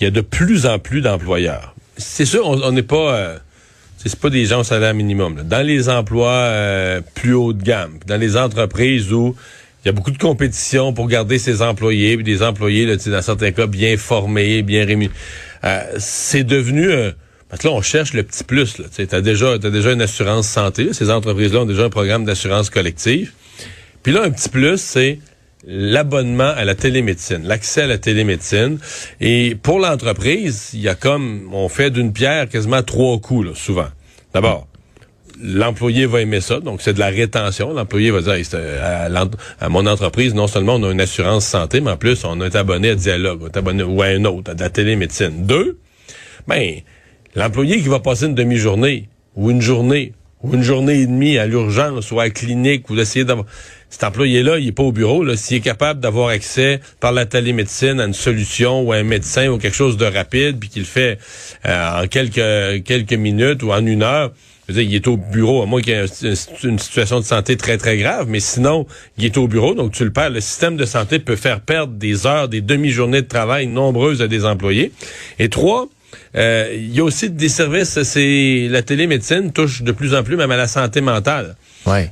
il 0.00 0.04
y 0.04 0.06
a 0.06 0.10
de 0.10 0.20
plus 0.20 0.66
en 0.66 0.78
plus 0.78 1.00
d'employeurs 1.00 1.74
c'est 1.96 2.24
sûr 2.24 2.46
on 2.46 2.72
n'est 2.72 2.82
pas 2.82 3.14
euh, 3.14 3.38
c'est 4.06 4.20
pas 4.20 4.30
des 4.30 4.46
gens 4.46 4.60
au 4.60 4.64
salaire 4.64 4.94
minimum. 4.94 5.42
Dans 5.44 5.66
les 5.66 5.88
emplois 5.88 6.30
euh, 6.30 7.00
plus 7.14 7.34
haut 7.34 7.52
de 7.52 7.62
gamme, 7.62 7.98
dans 8.06 8.20
les 8.20 8.36
entreprises 8.36 9.12
où 9.12 9.34
il 9.84 9.86
y 9.86 9.88
a 9.88 9.92
beaucoup 9.92 10.10
de 10.10 10.18
compétition 10.18 10.92
pour 10.92 11.08
garder 11.08 11.38
ses 11.38 11.62
employés, 11.62 12.16
puis 12.16 12.24
des 12.24 12.42
employés, 12.42 12.86
là, 12.86 12.96
dans 12.96 13.22
certains 13.22 13.52
cas, 13.52 13.66
bien 13.66 13.96
formés, 13.96 14.62
bien 14.62 14.84
rémunérés. 14.84 15.14
Euh, 15.64 15.82
c'est 15.98 16.44
devenu... 16.44 16.90
Euh, 16.90 17.10
parce 17.48 17.62
que 17.62 17.68
là, 17.68 17.74
on 17.74 17.80
cherche 17.80 18.12
le 18.12 18.22
petit 18.24 18.44
plus. 18.44 18.76
Tu 18.94 19.08
as 19.10 19.20
déjà, 19.22 19.52
as 19.52 19.58
déjà 19.58 19.92
une 19.92 20.02
assurance 20.02 20.46
santé. 20.46 20.92
Ces 20.92 21.10
entreprises-là 21.10 21.60
ont 21.60 21.66
déjà 21.66 21.84
un 21.84 21.90
programme 21.90 22.26
d'assurance 22.26 22.68
collective. 22.68 23.32
Puis 24.02 24.12
là, 24.12 24.22
un 24.24 24.30
petit 24.30 24.50
plus, 24.50 24.78
c'est 24.78 25.18
l'abonnement 25.66 26.52
à 26.56 26.64
la 26.64 26.74
télémédecine, 26.74 27.42
l'accès 27.44 27.82
à 27.82 27.86
la 27.86 27.98
télémédecine. 27.98 28.78
Et 29.20 29.56
pour 29.60 29.80
l'entreprise, 29.80 30.70
il 30.74 30.80
y 30.80 30.88
a 30.88 30.94
comme, 30.94 31.50
on 31.52 31.68
fait 31.68 31.90
d'une 31.90 32.12
pierre 32.12 32.48
quasiment 32.48 32.82
trois 32.82 33.18
coups, 33.18 33.58
souvent. 33.58 33.88
D'abord, 34.32 34.68
l'employé 35.42 36.06
va 36.06 36.20
aimer 36.20 36.40
ça, 36.40 36.60
donc 36.60 36.82
c'est 36.82 36.94
de 36.94 36.98
la 36.98 37.08
rétention. 37.08 37.72
L'employé 37.72 38.10
va 38.10 38.20
dire, 38.20 38.34
à, 39.60 39.68
mon 39.68 39.86
entreprise, 39.86 40.34
non 40.34 40.46
seulement 40.46 40.76
on 40.76 40.84
a 40.84 40.92
une 40.92 41.00
assurance 41.00 41.46
santé, 41.46 41.80
mais 41.80 41.92
en 41.92 41.96
plus 41.96 42.24
on 42.24 42.40
est 42.40 42.56
abonné 42.56 42.90
à 42.90 42.94
Dialogue, 42.94 43.40
on 43.42 43.46
est 43.46 43.56
abonné 43.56 43.82
ou 43.82 44.02
à 44.02 44.06
un 44.06 44.24
autre, 44.24 44.50
à 44.50 44.54
de 44.54 44.60
la 44.60 44.70
télémédecine. 44.70 45.46
Deux, 45.46 45.78
ben, 46.46 46.80
l'employé 47.34 47.80
qui 47.80 47.88
va 47.88 48.00
passer 48.00 48.26
une 48.26 48.34
demi-journée 48.34 49.08
ou 49.36 49.50
une 49.50 49.60
journée 49.60 50.12
ou 50.42 50.54
une 50.54 50.62
journée 50.62 51.00
et 51.00 51.06
demie 51.06 51.36
à 51.38 51.46
l'urgence 51.46 52.12
ou 52.12 52.20
à 52.20 52.24
la 52.24 52.30
clinique 52.30 52.88
ou 52.90 52.96
d'essayer 52.96 53.24
d'avoir 53.24 53.46
cet 53.90 54.04
employé-là, 54.04 54.58
il 54.58 54.68
est 54.68 54.72
pas 54.72 54.82
au 54.82 54.92
bureau. 54.92 55.24
S'il 55.34 55.58
est 55.58 55.60
capable 55.60 56.00
d'avoir 56.00 56.28
accès 56.28 56.80
par 57.00 57.12
la 57.12 57.26
télémédecine 57.26 58.00
à 58.00 58.04
une 58.04 58.14
solution 58.14 58.82
ou 58.82 58.92
à 58.92 58.96
un 58.96 59.02
médecin 59.02 59.48
ou 59.48 59.58
quelque 59.58 59.76
chose 59.76 59.96
de 59.96 60.04
rapide, 60.04 60.58
puis 60.58 60.68
qu'il 60.68 60.84
fait 60.84 61.18
euh, 61.66 62.02
en 62.02 62.06
quelques 62.06 62.84
quelques 62.84 63.14
minutes 63.14 63.62
ou 63.62 63.72
en 63.72 63.84
une 63.84 64.02
heure, 64.02 64.32
je 64.68 64.74
veux 64.74 64.82
dire, 64.82 64.90
il 64.90 64.94
est 64.94 65.08
au 65.08 65.16
bureau, 65.16 65.62
à 65.62 65.66
moins 65.66 65.80
qu'il 65.80 65.94
y 65.94 65.96
ait 65.96 66.34
une 66.62 66.78
situation 66.78 67.20
de 67.20 67.24
santé 67.24 67.56
très, 67.56 67.78
très 67.78 67.96
grave, 67.96 68.26
mais 68.28 68.40
sinon, 68.40 68.86
il 69.16 69.24
est 69.24 69.38
au 69.38 69.48
bureau, 69.48 69.74
donc 69.74 69.92
tu 69.92 70.04
le 70.04 70.10
perds. 70.10 70.30
Le 70.30 70.42
système 70.42 70.76
de 70.76 70.84
santé 70.84 71.18
peut 71.18 71.36
faire 71.36 71.60
perdre 71.60 71.94
des 71.94 72.26
heures, 72.26 72.48
des 72.48 72.60
demi-journées 72.60 73.22
de 73.22 73.26
travail 73.26 73.66
nombreuses 73.66 74.20
à 74.20 74.28
des 74.28 74.44
employés. 74.44 74.92
Et 75.38 75.48
trois, 75.48 75.88
euh, 76.36 76.70
il 76.74 76.94
y 76.94 77.00
a 77.00 77.04
aussi 77.04 77.30
des 77.30 77.48
services, 77.48 78.02
c'est 78.02 78.68
la 78.70 78.82
télémédecine 78.82 79.52
touche 79.52 79.82
de 79.82 79.92
plus 79.92 80.14
en 80.14 80.22
plus 80.22 80.36
même 80.36 80.50
à 80.50 80.56
la 80.56 80.68
santé 80.68 81.00
mentale. 81.00 81.56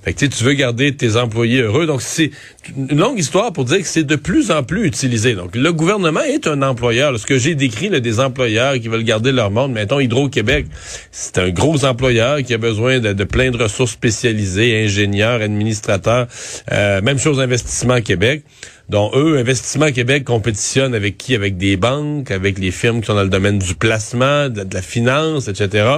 Fait 0.03 0.13
que 0.13 0.27
tu 0.27 0.45
veux 0.45 0.55
garder 0.55 0.95
tes 0.95 1.17
employés 1.17 1.61
heureux. 1.61 1.87
Donc 1.87 2.03
c'est 2.03 2.31
une 2.77 2.99
longue 2.99 3.19
histoire 3.19 3.53
pour 3.53 3.65
dire 3.65 3.79
que 3.79 3.87
c'est 3.87 4.05
de 4.05 4.17
plus 4.17 4.51
en 4.51 4.63
plus 4.63 4.87
utilisé. 4.87 5.35
Donc 5.35 5.55
le 5.55 5.73
gouvernement 5.73 6.23
est 6.23 6.47
un 6.47 6.63
employeur. 6.63 7.19
ce 7.19 7.27
que 7.27 7.39
j'ai 7.39 7.55
décrit 7.55 7.89
là, 7.89 8.01
des 8.01 8.21
employeurs 8.21 8.75
qui 8.75 8.89
veulent 8.89 9.05
garder 9.05 9.33
leur 9.33 9.51
monde, 9.51 9.73
mettons 9.73 10.01
Hydro-Québec, 10.01 10.67
c'est 11.13 11.39
un 11.39 11.51
gros 11.51 11.85
employeur 11.85 12.43
qui 12.43 12.55
a 12.55 12.59
besoin 12.59 12.99
de, 13.01 13.25
plein 13.25 13.51
de 13.51 13.63
ressources 13.63 13.93
spécialisées, 13.93 14.85
ingénieurs, 14.85 15.41
administrateurs. 15.41 16.27
Euh, 16.73 17.01
même 17.03 17.19
chose 17.19 17.41
Investissement 17.41 18.01
Québec 18.01 18.43
dont 18.89 19.11
eux, 19.15 19.39
Investissement 19.39 19.91
Québec 19.91 20.25
compétitionne 20.25 20.95
avec 20.95 21.19
qui? 21.19 21.35
Avec 21.35 21.57
des 21.57 21.77
banques, 21.77 22.31
avec 22.31 22.59
les 22.59 22.71
firmes 22.71 23.01
qui 23.01 23.07
sont 23.07 23.15
dans 23.15 23.23
le 23.23 23.29
domaine 23.29 23.59
du 23.59 23.75
placement, 23.75 24.49
de, 24.49 24.65
la 24.73 24.83
finance, 24.83 25.49
etc. 25.49 25.89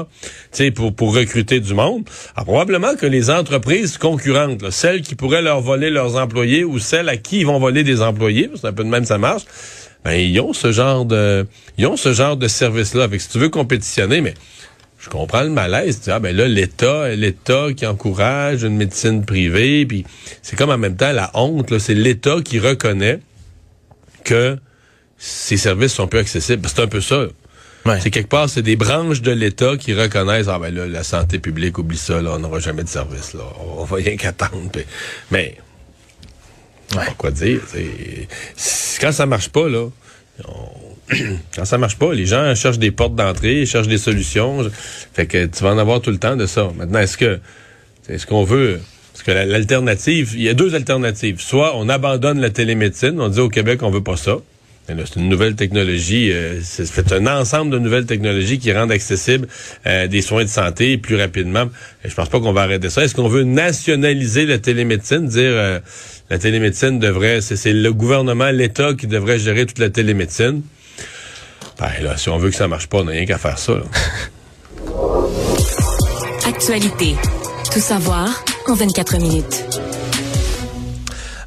Pour, 0.75 0.95
pour 0.95 1.15
recruter 1.15 1.61
du 1.61 1.75
monde. 1.75 2.05
Alors, 2.35 2.47
probablement 2.47 2.95
que 2.95 3.07
les 3.07 3.31
entreprises 3.31 3.99
concurrentes, 3.99 4.71
celles 4.71 5.03
qui 5.03 5.15
pourraient 5.15 5.43
leur 5.43 5.61
voler 5.61 5.91
leurs 5.91 6.17
employés 6.17 6.65
ou 6.65 6.79
celles 6.79 7.09
à 7.09 7.17
qui 7.17 7.41
ils 7.41 7.47
vont 7.47 7.59
voler 7.59 7.85
des 7.85 8.01
employés, 8.01 8.51
c'est 8.55 8.67
un 8.67 8.73
peu 8.73 8.85
de 8.85 8.89
même 8.89 9.05
ça 9.05 9.19
marche, 9.19 9.45
ben, 10.05 10.13
ils 10.13 10.41
ont 10.41 10.53
ce 10.53 10.73
genre 10.73 11.05
de, 11.05 11.47
ils 11.77 11.87
ont 11.87 11.97
ce 11.97 12.13
genre 12.13 12.37
de 12.37 12.49
service-là. 12.49 13.09
Si 13.19 13.29
tu 13.29 13.39
veux 13.39 13.49
compétitionner, 13.51 14.21
mais 14.21 14.35
je 14.99 15.09
comprends 15.09 15.43
le 15.43 15.51
malaise. 15.51 16.01
Ah, 16.09 16.19
ben 16.19 16.35
là, 16.35 16.49
l'État, 16.49 17.09
l'État 17.11 17.69
qui 17.77 17.87
encourage 17.87 18.65
une 18.65 18.77
médecine 18.77 19.25
privée, 19.25 19.87
puis 19.87 20.05
c'est 20.43 20.57
comme 20.57 20.71
en 20.71 20.79
même 20.79 20.97
temps 20.97 21.13
la 21.13 21.31
honte. 21.35 21.79
C'est 21.79 21.95
l'État 21.95 22.37
qui 22.45 22.59
reconnaît 22.59 23.21
que 24.25 24.59
ces 25.17 25.57
services 25.57 25.95
sont 25.95 26.09
peu 26.09 26.19
accessibles. 26.19 26.69
C'est 26.69 26.83
un 26.83 26.89
peu 26.89 27.01
ça. 27.01 27.27
C'est 28.01 28.11
quelque 28.11 28.29
part, 28.29 28.51
c'est 28.51 28.63
des 28.63 28.77
branches 28.77 29.23
de 29.23 29.31
l'État 29.31 29.77
qui 29.79 29.95
reconnaissent, 29.95 30.49
ah 30.49 30.59
ben 30.59 30.75
là, 30.75 30.87
la 30.87 31.03
santé 31.03 31.39
publique, 31.39 31.79
oublie 31.79 31.97
ça, 31.97 32.21
là, 32.21 32.33
on 32.35 32.39
n'aura 32.39 32.59
jamais 32.59 32.85
de 32.85 32.89
service, 32.89 33.33
là. 33.33 33.45
On 33.79 33.85
va 33.85 33.97
rien 33.97 34.17
qu'attendre. 34.17 34.71
Mais, 35.31 35.57
ouais. 36.95 37.03
quoi 37.17 37.31
dire, 37.31 37.63
quand 39.01 39.13
ça 39.13 39.25
marche 39.25 39.49
pas, 39.49 39.69
là, 39.69 39.89
quand 41.55 41.65
ça 41.65 41.79
marche 41.79 41.97
pas, 41.97 42.13
les 42.13 42.27
gens 42.27 42.55
cherchent 42.55 42.79
des 42.79 42.91
portes 42.91 43.15
d'entrée, 43.15 43.63
ils 43.63 43.67
cherchent 43.67 43.89
des 43.89 43.99
solutions. 43.99 44.69
Fait 45.13 45.27
que 45.27 45.47
tu 45.47 45.63
vas 45.63 45.71
en 45.71 45.79
avoir 45.79 46.01
tout 46.01 46.11
le 46.11 46.19
temps 46.19 46.37
de 46.37 46.47
ça. 46.47 46.71
Maintenant, 46.77 47.01
est-ce 47.01 47.17
que, 47.17 47.39
est-ce 48.09 48.27
qu'on 48.27 48.45
veut, 48.45 48.81
parce 49.13 49.23
que 49.23 49.31
l'alternative, 49.31 50.33
il 50.35 50.43
y 50.43 50.49
a 50.49 50.55
deux 50.55 50.75
alternatives. 50.75 51.41
Soit 51.41 51.77
on 51.77 51.89
abandonne 51.89 52.41
la 52.41 52.51
télémédecine, 52.51 53.21
on 53.21 53.29
dit 53.29 53.41
au 53.41 53.49
Québec 53.49 53.83
on 53.83 53.91
veut 53.91 54.03
pas 54.03 54.17
ça. 54.17 54.39
C'est 54.89 55.17
une 55.17 55.29
nouvelle 55.29 55.55
technologie, 55.55 56.33
euh, 56.33 56.61
c'est 56.63 57.13
un 57.13 57.27
ensemble 57.27 57.71
de 57.71 57.79
nouvelles 57.79 58.07
technologies 58.07 58.59
qui 58.59 58.73
rendent 58.73 58.91
accessibles 58.91 59.47
euh, 59.87 60.07
des 60.07 60.23
soins 60.23 60.45
de 60.45 60.49
santé 60.49 60.97
plus 60.97 61.17
rapidement. 61.17 61.67
Je 62.07 62.15
pense 62.15 62.31
pas 62.31 62.41
qu'on 62.41 62.55
va 62.55 62.63
arrêter 62.63 62.89
ça. 62.89 63.05
Est-ce 63.05 63.15
qu'on 63.15 63.29
veut 63.29 63.45
nationaliser 63.45 64.47
la 64.47 64.57
télémédecine, 64.59 65.27
dire 65.27 65.51
euh, 65.53 65.79
la 66.31 66.39
télémédecine 66.39 66.99
devrait, 66.99 67.43
c'est 67.43 67.73
le 67.75 67.93
gouvernement, 67.93 68.51
l'État 68.51 68.95
qui 68.95 69.07
devrait 69.07 69.39
gérer 69.39 69.67
toute 69.67 69.79
la 69.79 69.91
télémédecine? 69.91 70.63
Ben 71.79 71.91
là, 72.03 72.17
si 72.17 72.29
on 72.29 72.39
veut 72.39 72.51
que 72.51 72.57
ça 72.57 72.69
marche 72.69 72.89
pas, 72.89 72.99
on 72.99 73.05
n'a 73.05 73.13
rien 73.13 73.27
qu'à 73.27 73.39
faire 73.39 73.59
ça. 73.59 73.75
Actualité. 76.47 77.15
Tout 77.73 77.81
savoir 77.81 78.29
en 78.67 78.75
24 78.75 79.19
minutes 79.19 79.65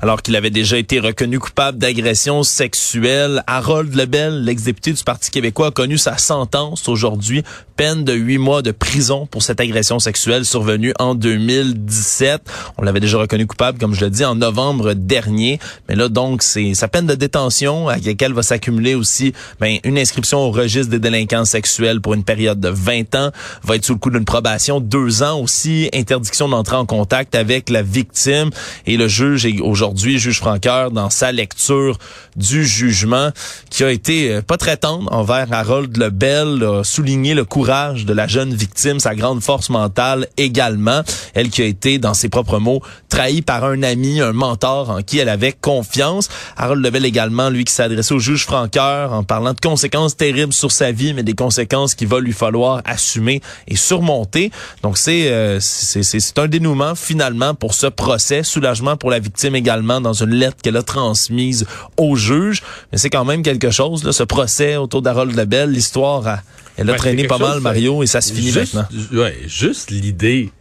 alors 0.02 0.22
qu'il 0.24 0.36
avait 0.36 0.50
déjà 0.50 0.78
été 0.78 1.00
reconnu 1.00 1.40
coupable 1.40 1.78
d'agression 1.78 2.42
sexuelle. 2.42 3.44
Harold 3.46 3.94
Lebel, 3.94 4.44
l'ex-député 4.44 4.94
du 4.94 5.04
Parti 5.04 5.30
québécois, 5.30 5.68
a 5.68 5.72
connu 5.72 5.98
sa 5.98 6.18
sentence 6.18 6.90
aujourd'hui, 6.90 7.44
peine 7.76 8.04
de 8.04 8.14
huit 8.14 8.40
mois 8.40 8.64
de 8.64 8.72
prison 8.72 9.28
pour 9.28 9.44
cette 9.44 9.60
agression 9.60 10.00
sexuelle 10.00 10.44
survenue 10.44 10.94
en 10.98 11.14
2017. 11.14 12.42
On 12.78 12.84
l'avait 12.84 13.00
déjà 13.00 13.20
reconnu 13.20 13.46
coupable, 13.46 13.78
comme 13.78 13.94
je 13.94 14.02
le 14.02 14.10
dis, 14.10 14.26
en 14.26 14.36
novembre 14.36 14.94
dernier. 14.94 15.60
Mais 15.88 15.96
là, 15.96 16.10
donc, 16.10 16.42
c'est 16.42 16.74
sa 16.74 16.88
peine 16.88 17.06
de 17.06 17.16
détention 17.16 17.88
à 17.88 17.98
laquelle 17.98 18.34
va 18.34 18.44
s'accumuler 18.44 18.96
aussi 18.96 19.34
ben, 19.60 19.78
une 19.84 20.00
inscription 20.00 20.40
au 20.40 20.52
registre 20.52 20.90
des 20.90 21.00
délinquants 21.00 21.46
sexuels 21.46 22.02
pour 22.02 22.16
une 22.16 22.24
période 22.24 22.60
de 22.60 22.70
20 22.70 23.16
ans, 23.16 23.32
va 23.64 23.76
être 23.76 23.86
sous 23.86 23.94
le 23.94 24.00
coup 24.00 24.10
d'une 24.10 24.26
probation, 24.26 24.80
deux 24.80 25.22
ans 25.22 25.40
aussi, 25.40 25.90
interdiction 25.94 26.50
d'entrer 26.50 26.76
en 26.76 26.88
contact 26.88 27.36
avec 27.36 27.70
la 27.70 27.84
victime. 27.84 28.50
Et 28.88 28.98
le 28.98 29.08
juge 29.08 29.46
est 29.46 29.60
aujourd'hui 29.62 29.91
aujourd'hui, 29.92 30.20
juge 30.20 30.38
Franqueur, 30.38 30.90
dans 30.92 31.10
sa 31.10 31.34
lecture 31.34 31.98
du 32.38 32.66
jugement, 32.66 33.32
qui 33.70 33.84
a 33.84 33.92
été 33.92 34.32
euh, 34.32 34.42
pas 34.42 34.56
très 34.56 34.78
tendre 34.78 35.12
envers 35.12 35.52
Harold 35.52 35.98
Lebel, 35.98 36.64
a 36.64 36.84
souligné 36.86 37.34
le 37.34 37.44
courage 37.44 38.06
de 38.06 38.14
la 38.14 38.26
jeune 38.26 38.54
victime, 38.54 39.02
sa 39.02 39.16
grande 39.16 39.44
force 39.44 39.70
mentale 39.70 40.28
également. 40.38 41.02
Elle 41.34 41.50
qui 41.50 41.62
a 41.62 41.66
été, 41.66 41.98
dans 41.98 42.14
ses 42.14 42.30
propres 42.30 42.60
mots, 42.60 42.82
trahie 43.10 43.42
par 43.42 43.66
un 43.66 43.84
ami, 43.84 44.22
un 44.22 44.32
mentor 44.32 44.92
en 44.92 45.02
qui 45.02 45.18
elle 45.18 45.28
avait 45.28 45.52
confiance. 45.52 46.30
Harold 46.56 46.82
Lebel 46.82 47.04
également, 47.04 47.50
lui, 47.50 47.66
qui 47.66 47.74
s'est 47.74 47.84
adressé 47.84 48.14
au 48.14 48.20
juge 48.20 48.46
Franqueur 48.46 49.12
en 49.12 49.24
parlant 49.24 49.54
de 49.54 49.60
conséquences 49.60 50.16
terribles 50.16 50.54
sur 50.54 50.72
sa 50.72 50.94
vie, 50.94 51.14
mais 51.14 51.24
des 51.24 51.34
conséquences 51.36 51.96
qu'il 51.96 52.08
va 52.08 52.22
lui 52.22 52.34
falloir 52.34 52.82
assumer 52.86 53.42
et 53.68 53.76
surmonter. 53.76 54.52
Donc 54.84 54.98
c'est 54.98 55.30
euh, 55.32 55.60
c'est 55.60 56.40
un 56.40 56.48
dénouement 56.48 56.96
finalement 56.96 57.56
pour 57.56 57.74
ce 57.74 57.88
procès, 57.88 58.44
soulagement 58.44 58.96
pour 58.96 59.12
la 59.12 59.20
victime 59.20 59.56
également 59.56 59.81
dans 59.82 60.14
une 60.14 60.32
lettre 60.32 60.58
qu'elle 60.62 60.78
a 60.78 60.84
transmise 60.84 61.66
au 61.98 62.16
juge. 62.16 62.62
Mais 62.92 62.98
c'est 62.98 63.10
quand 63.10 63.26
même 63.26 63.44
quelque 63.44 63.72
chose, 63.72 64.04
là, 64.04 64.12
ce 64.12 64.24
procès 64.24 64.76
autour 64.76 65.02
d'Harold 65.02 65.36
Lebel, 65.36 65.72
l'histoire, 65.72 66.40
elle 66.78 66.90
a 66.90 66.94
traîné 66.94 67.26
pas 67.26 67.38
mal, 67.38 67.60
Mario, 67.60 68.04
et 68.04 68.08
ça 68.08 68.22
se 68.22 68.34
finit 68.34 68.52
juste, 68.52 68.74
maintenant. 68.74 69.22
Ouais, 69.22 69.36
juste 69.48 69.92
l'idée 69.92 70.52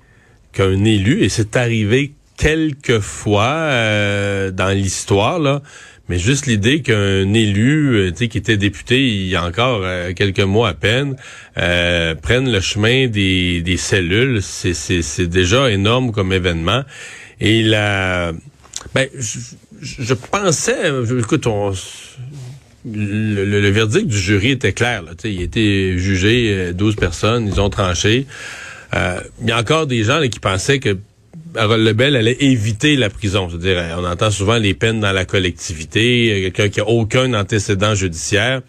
qu'un 0.52 0.84
élu, 0.84 1.22
et 1.22 1.28
c'est 1.28 1.56
arrivé 1.56 2.12
quelques 2.36 3.00
fois 3.00 3.44
euh, 3.44 4.50
dans 4.50 4.70
l'histoire, 4.70 5.38
là, 5.38 5.62
mais 6.10 6.18
juste 6.18 6.46
l'idée 6.46 6.82
qu'un 6.82 7.32
élu, 7.34 7.94
euh, 7.94 8.10
tu 8.10 8.16
sais, 8.16 8.28
qui 8.28 8.38
était 8.38 8.56
député 8.56 8.98
il 8.98 9.28
y 9.28 9.36
a 9.36 9.44
encore 9.44 9.82
euh, 9.84 10.12
quelques 10.12 10.40
mois 10.40 10.70
à 10.70 10.74
peine, 10.74 11.14
euh, 11.56 12.16
prenne 12.16 12.50
le 12.50 12.60
chemin 12.60 13.06
des, 13.06 13.60
des 13.60 13.76
cellules, 13.76 14.42
c'est 14.42 15.28
déjà 15.28 15.70
énorme 15.70 16.10
comme 16.10 16.32
événement. 16.32 16.82
Et 17.40 17.62
la, 17.62 18.32
ben, 18.94 19.08
je, 19.80 20.14
pensais, 20.14 20.90
écoute, 21.18 21.46
on, 21.46 21.72
le, 22.84 23.70
verdict 23.70 24.06
du 24.06 24.18
jury 24.18 24.50
était 24.52 24.72
clair. 24.72 25.02
Là, 25.02 25.12
il 25.25 25.40
a 25.40 25.42
été 25.42 25.99
jugé 25.99 26.72
12 26.72 26.94
euh, 26.94 26.96
personnes, 26.96 27.46
ils 27.46 27.60
ont 27.60 27.70
tranché. 27.70 28.26
Euh, 28.94 29.20
il 29.42 29.49
y 29.49 29.52
a 29.52 29.58
encore 29.58 29.87
des 29.87 30.02
gens 30.04 30.20
qui 30.28 30.40
pensaient 30.40 30.78
que 30.78 30.96
Harold 31.56 31.84
Lebel 31.84 32.16
allait 32.16 32.37
éviter 32.40 32.96
la 32.96 33.10
prison. 33.10 33.49
C'est-à-dire, 33.49 33.96
on 33.99 34.04
entend 34.04 34.30
souvent 34.30 34.56
les 34.56 34.75
peines 34.75 35.00
dans 35.00 35.12
la 35.12 35.25
collectivité, 35.25 36.50
quelqu'un 36.52 36.68
qui 36.68 36.80
a 36.80 36.88
aucun 36.88 37.34
antécédent 37.34 37.94
judiciaire. 37.94 38.62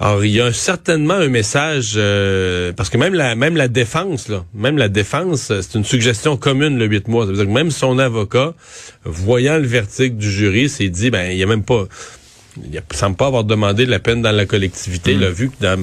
Alors, 0.00 0.24
il 0.24 0.30
y 0.30 0.40
a 0.40 0.52
certainement 0.52 1.14
un 1.14 1.28
message, 1.28 1.94
euh, 1.96 2.72
parce 2.72 2.88
que 2.88 2.96
même 2.98 3.14
la 3.14 3.34
même 3.34 3.56
la 3.56 3.66
défense, 3.66 4.28
là, 4.28 4.44
même 4.54 4.78
la 4.78 4.88
défense, 4.88 5.52
c'est 5.60 5.74
une 5.74 5.84
suggestion 5.84 6.36
commune 6.36 6.78
le 6.78 6.86
8 6.86 7.08
mois. 7.08 7.24
Ça 7.24 7.32
veut 7.32 7.36
dire 7.36 7.46
que 7.46 7.50
même 7.50 7.72
son 7.72 7.98
avocat, 7.98 8.54
voyant 9.04 9.56
le 9.56 9.66
verdict 9.66 10.16
du 10.16 10.30
jury, 10.30 10.68
s'est 10.68 10.88
dit, 10.88 11.10
ben, 11.10 11.32
il 11.32 11.36
y 11.36 11.42
a 11.42 11.46
même 11.46 11.64
pas, 11.64 11.86
il 12.64 12.70
ne 12.70 12.96
semble 12.96 13.16
pas 13.16 13.26
avoir 13.26 13.42
demandé 13.42 13.86
de 13.86 13.90
la 13.90 13.98
peine 13.98 14.22
dans 14.22 14.30
la 14.30 14.46
collectivité. 14.46 15.14
Il 15.14 15.24
a 15.24 15.30
mm. 15.30 15.32
vu 15.32 15.50
que 15.50 15.56
dans, 15.60 15.80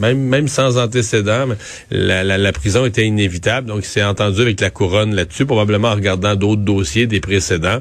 même, 0.00 0.18
même 0.18 0.48
sans 0.48 0.76
antécédent, 0.76 1.46
la, 1.92 2.24
la, 2.24 2.36
la, 2.36 2.52
prison 2.52 2.84
était 2.84 3.06
inévitable. 3.06 3.68
Donc, 3.68 3.84
il 3.84 3.88
s'est 3.88 4.02
entendu 4.02 4.40
avec 4.40 4.60
la 4.60 4.70
couronne 4.70 5.14
là-dessus, 5.14 5.46
probablement 5.46 5.88
en 5.88 5.94
regardant 5.94 6.34
d'autres 6.34 6.62
dossiers 6.62 7.06
des 7.06 7.20
précédents. 7.20 7.80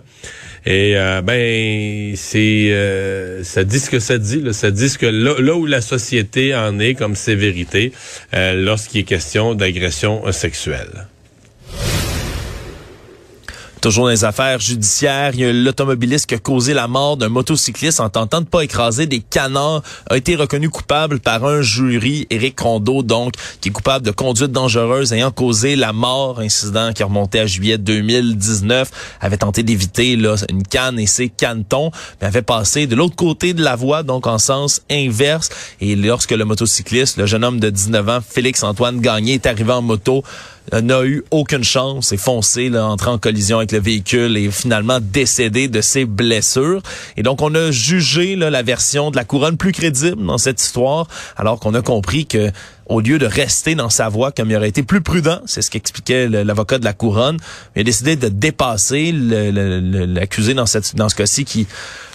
Et 0.65 0.93
euh, 0.95 1.21
ben, 1.21 2.15
c'est 2.15 2.71
euh, 2.71 3.43
ça 3.43 3.63
dit 3.63 3.79
ce 3.79 3.89
que 3.89 3.99
ça 3.99 4.17
dit. 4.17 4.41
Là. 4.41 4.53
Ça 4.53 4.71
dit 4.71 4.89
ce 4.89 4.97
que 4.97 5.05
là, 5.05 5.55
où 5.55 5.65
la 5.65 5.81
société 5.81 6.55
en 6.55 6.79
est 6.79 6.95
comme 6.95 7.15
sévérité 7.15 7.91
euh, 8.33 8.53
lorsqu'il 8.53 9.01
est 9.01 9.03
question 9.03 9.55
d'agression 9.55 10.31
sexuelle. 10.31 11.07
Toujours 13.81 14.05
dans 14.05 14.11
les 14.11 14.25
affaires 14.25 14.59
judiciaires, 14.59 15.31
il 15.33 15.39
y 15.39 15.45
a 15.45 15.53
l'automobiliste 15.53 16.25
qui 16.25 16.35
a 16.35 16.37
causé 16.37 16.73
la 16.73 16.89
mort 16.89 17.15
d'un 17.15 17.29
motocycliste 17.29 18.01
en 18.01 18.09
tentant 18.09 18.41
de 18.41 18.45
pas 18.45 18.61
écraser 18.61 19.05
des 19.05 19.21
canards 19.21 19.83
a 20.09 20.17
été 20.17 20.35
reconnu 20.35 20.69
coupable 20.69 21.21
par 21.21 21.45
un 21.45 21.61
jury, 21.61 22.27
Éric 22.29 22.59
Rondeau, 22.59 23.03
donc, 23.03 23.35
qui 23.61 23.69
est 23.69 23.71
coupable 23.71 24.05
de 24.05 24.11
conduite 24.11 24.51
dangereuse 24.51 25.13
ayant 25.13 25.31
causé 25.31 25.77
la 25.77 25.93
mort, 25.93 26.41
incident 26.41 26.91
qui 26.91 27.03
remontait 27.03 27.39
à 27.39 27.45
juillet 27.45 27.77
2019, 27.77 28.91
avait 29.21 29.37
tenté 29.37 29.63
d'éviter 29.63 30.17
là 30.17 30.35
une 30.49 30.63
canne 30.63 30.99
et 30.99 31.07
ses 31.07 31.29
canetons, 31.29 31.91
mais 32.19 32.27
avait 32.27 32.41
passé 32.41 32.85
de 32.85 32.97
l'autre 32.97 33.15
côté 33.15 33.53
de 33.53 33.63
la 33.63 33.77
voie, 33.77 34.03
donc 34.03 34.27
en 34.27 34.39
sens 34.39 34.81
inverse. 34.91 35.49
Et 35.79 35.95
lorsque 35.95 36.31
le 36.31 36.43
motocycliste, 36.43 37.15
le 37.15 37.25
jeune 37.25 37.45
homme 37.45 37.61
de 37.61 37.69
19 37.69 38.09
ans, 38.09 38.19
Félix-Antoine 38.27 38.99
Gagné, 38.99 39.35
est 39.35 39.45
arrivé 39.45 39.71
en 39.71 39.81
moto, 39.81 40.21
n'a 40.73 41.03
eu 41.03 41.23
aucune 41.31 41.63
chance, 41.63 42.11
est 42.11 42.17
foncé, 42.17 42.69
là, 42.69 42.85
entré 42.87 43.09
en 43.09 43.17
collision 43.17 43.57
avec 43.57 43.71
le 43.71 43.79
véhicule 43.79 44.37
et 44.37 44.51
finalement 44.51 44.99
décédé 45.01 45.67
de 45.67 45.81
ses 45.81 46.05
blessures. 46.05 46.81
Et 47.17 47.23
donc, 47.23 47.41
on 47.41 47.53
a 47.55 47.71
jugé 47.71 48.35
la 48.35 48.61
version 48.61 49.11
de 49.11 49.15
la 49.15 49.25
couronne 49.25 49.57
plus 49.57 49.71
crédible 49.71 50.25
dans 50.25 50.37
cette 50.37 50.61
histoire, 50.61 51.07
alors 51.37 51.59
qu'on 51.59 51.73
a 51.73 51.81
compris 51.81 52.25
que 52.25 52.51
au 52.89 53.01
lieu 53.01 53.19
de 53.19 53.25
rester 53.25 53.75
dans 53.75 53.89
sa 53.89 54.09
voie 54.09 54.31
comme 54.31 54.49
il 54.49 54.55
aurait 54.55 54.69
été 54.69 54.81
plus 54.83 55.01
prudent, 55.01 55.39
c'est 55.45 55.61
ce 55.61 55.69
qu'expliquait 55.69 56.27
l'avocat 56.27 56.79
de 56.79 56.85
la 56.85 56.93
couronne, 56.93 57.37
il 57.75 57.81
a 57.81 57.83
décidé 57.83 58.15
de 58.15 58.29
dépasser 58.29 59.11
l'accusé 59.13 60.55
dans, 60.55 60.65
dans 60.95 61.09
ce 61.09 61.15
cas-ci 61.15 61.45
qui 61.45 61.67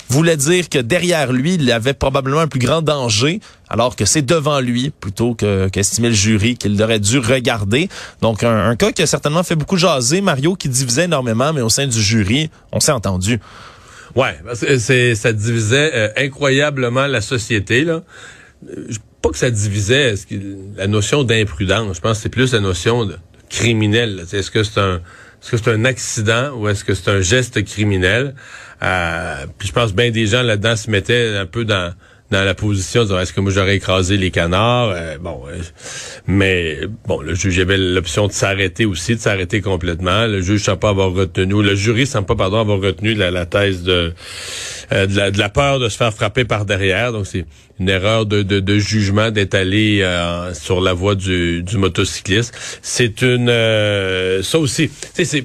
voulait 0.09 0.37
dire 0.37 0.69
que 0.69 0.79
derrière 0.79 1.33
lui, 1.33 1.55
il 1.55 1.71
avait 1.73 1.95
probablement 1.95 2.41
un 2.41 2.49
plus 2.49 2.61
grand 2.61 2.83
danger, 2.83 3.41
alors 3.69 3.97
que 3.97 4.05
c'est 4.05 4.23
devant 4.23 4.61
lui, 4.61 4.91
plutôt 4.91 5.35
que 5.35 5.69
qu'estimait 5.69 6.09
le 6.09 6.15
jury, 6.15 6.57
qu'il 6.57 6.81
aurait 6.83 7.01
dû 7.01 7.19
regarder. 7.19 7.89
Donc, 8.21 8.45
un, 8.45 8.77
cas 8.77 8.93
qui 8.93 9.03
a 9.03 9.07
certainement 9.07 9.43
fait 9.43 9.57
beaucoup 9.57 9.77
jaser, 9.77 10.21
Mario, 10.21 10.55
qui 10.55 10.69
divisait 10.69 11.05
énormément, 11.05 11.53
mais 11.53 11.61
au 11.61 11.69
sein 11.69 11.87
du 11.87 12.01
jury, 12.01 12.51
on 12.73 12.81
s'est 12.81 12.93
entendu. 12.93 13.41
Ouais, 14.15 14.39
c'est 14.79 15.17
ça 15.17 15.33
divisait 15.33 15.91
euh, 15.93 16.09
incroyablement 16.17 17.09
la 17.09 17.21
société 17.21 17.85
là. 17.85 18.03
Je, 18.65 18.99
pas 19.21 19.31
que 19.31 19.39
ça 19.39 19.51
divisait 19.51 20.15
la 20.77 20.87
notion 20.87 21.25
d'imprudence. 21.25 21.97
Je 21.97 22.01
pense 22.01 22.19
que 22.19 22.23
c'est 22.25 22.29
plus 22.29 22.53
la 22.53 22.61
notion 22.61 23.07
de 23.07 23.17
criminel. 23.49 24.25
Est-ce 24.33 24.51
que 24.51 24.63
c'est 24.63 24.79
un 24.79 25.01
Est-ce 25.43 25.51
que 25.51 25.57
c'est 25.57 25.71
un 25.71 25.85
accident 25.85 26.53
ou 26.57 26.69
est-ce 26.69 26.85
que 26.85 26.95
c'est 26.95 27.11
un 27.11 27.23
geste 27.23 27.65
criminel? 27.65 28.35
Euh, 28.83 29.47
puis 29.59 29.69
je 29.69 29.73
pense 29.73 29.95
bien 29.95 30.11
des 30.11 30.27
gens 30.27 30.43
là-dedans 30.43 30.77
se 30.77 30.91
mettaient 30.91 31.37
un 31.37 31.47
peu 31.47 31.65
dans 31.65 31.93
dans 32.31 32.43
la 32.43 32.55
position 32.55 33.05
de 33.05 33.15
est-ce 33.15 33.33
que 33.33 33.41
moi 33.41 33.53
j'aurais 33.53 33.77
écrasé 33.77 34.17
les 34.17 34.31
canards? 34.31 34.93
Euh, 34.95 35.19
bon 35.19 35.43
euh, 35.49 35.59
mais 36.27 36.79
bon 37.07 37.21
le 37.21 37.35
juge 37.35 37.59
avait 37.61 37.77
l'option 37.77 38.27
de 38.27 38.33
s'arrêter 38.33 38.87
aussi 38.87 39.15
de 39.15 39.21
s'arrêter 39.21 39.61
complètement. 39.61 40.27
Le 40.27 40.41
juge 40.41 40.63
semble 40.63 40.81
pas 40.81 40.89
avoir 40.89 41.13
retenu 41.13 41.63
le 41.63 41.75
jury 41.75 42.07
semble 42.07 42.27
pas 42.27 42.35
pardon 42.35 42.59
avoir 42.59 42.81
retenu 42.81 43.15
la, 43.15 43.47
thèse 43.47 43.83
de 43.83 44.15
euh, 44.93 45.07
de, 45.07 45.17
la, 45.17 45.31
de, 45.31 45.39
la, 45.39 45.49
peur 45.49 45.79
de 45.79 45.89
se 45.89 45.97
faire 45.97 46.13
frapper 46.13 46.45
par 46.45 46.65
derrière. 46.65 47.13
Donc 47.13 47.27
c'est 47.27 47.45
une 47.79 47.89
erreur 47.89 48.27
de, 48.27 48.43
de, 48.43 48.59
de 48.61 48.79
jugement 48.79 49.31
d'être 49.31 49.55
allé 49.55 50.05
sur 50.55 50.81
la 50.81 50.93
voie 50.93 51.15
du, 51.15 51.63
du 51.63 51.77
motocycliste. 51.77 52.55
C'est 52.83 53.23
une 53.23 53.49
ça 54.43 54.59
aussi 54.59 54.91
c'est 55.13 55.45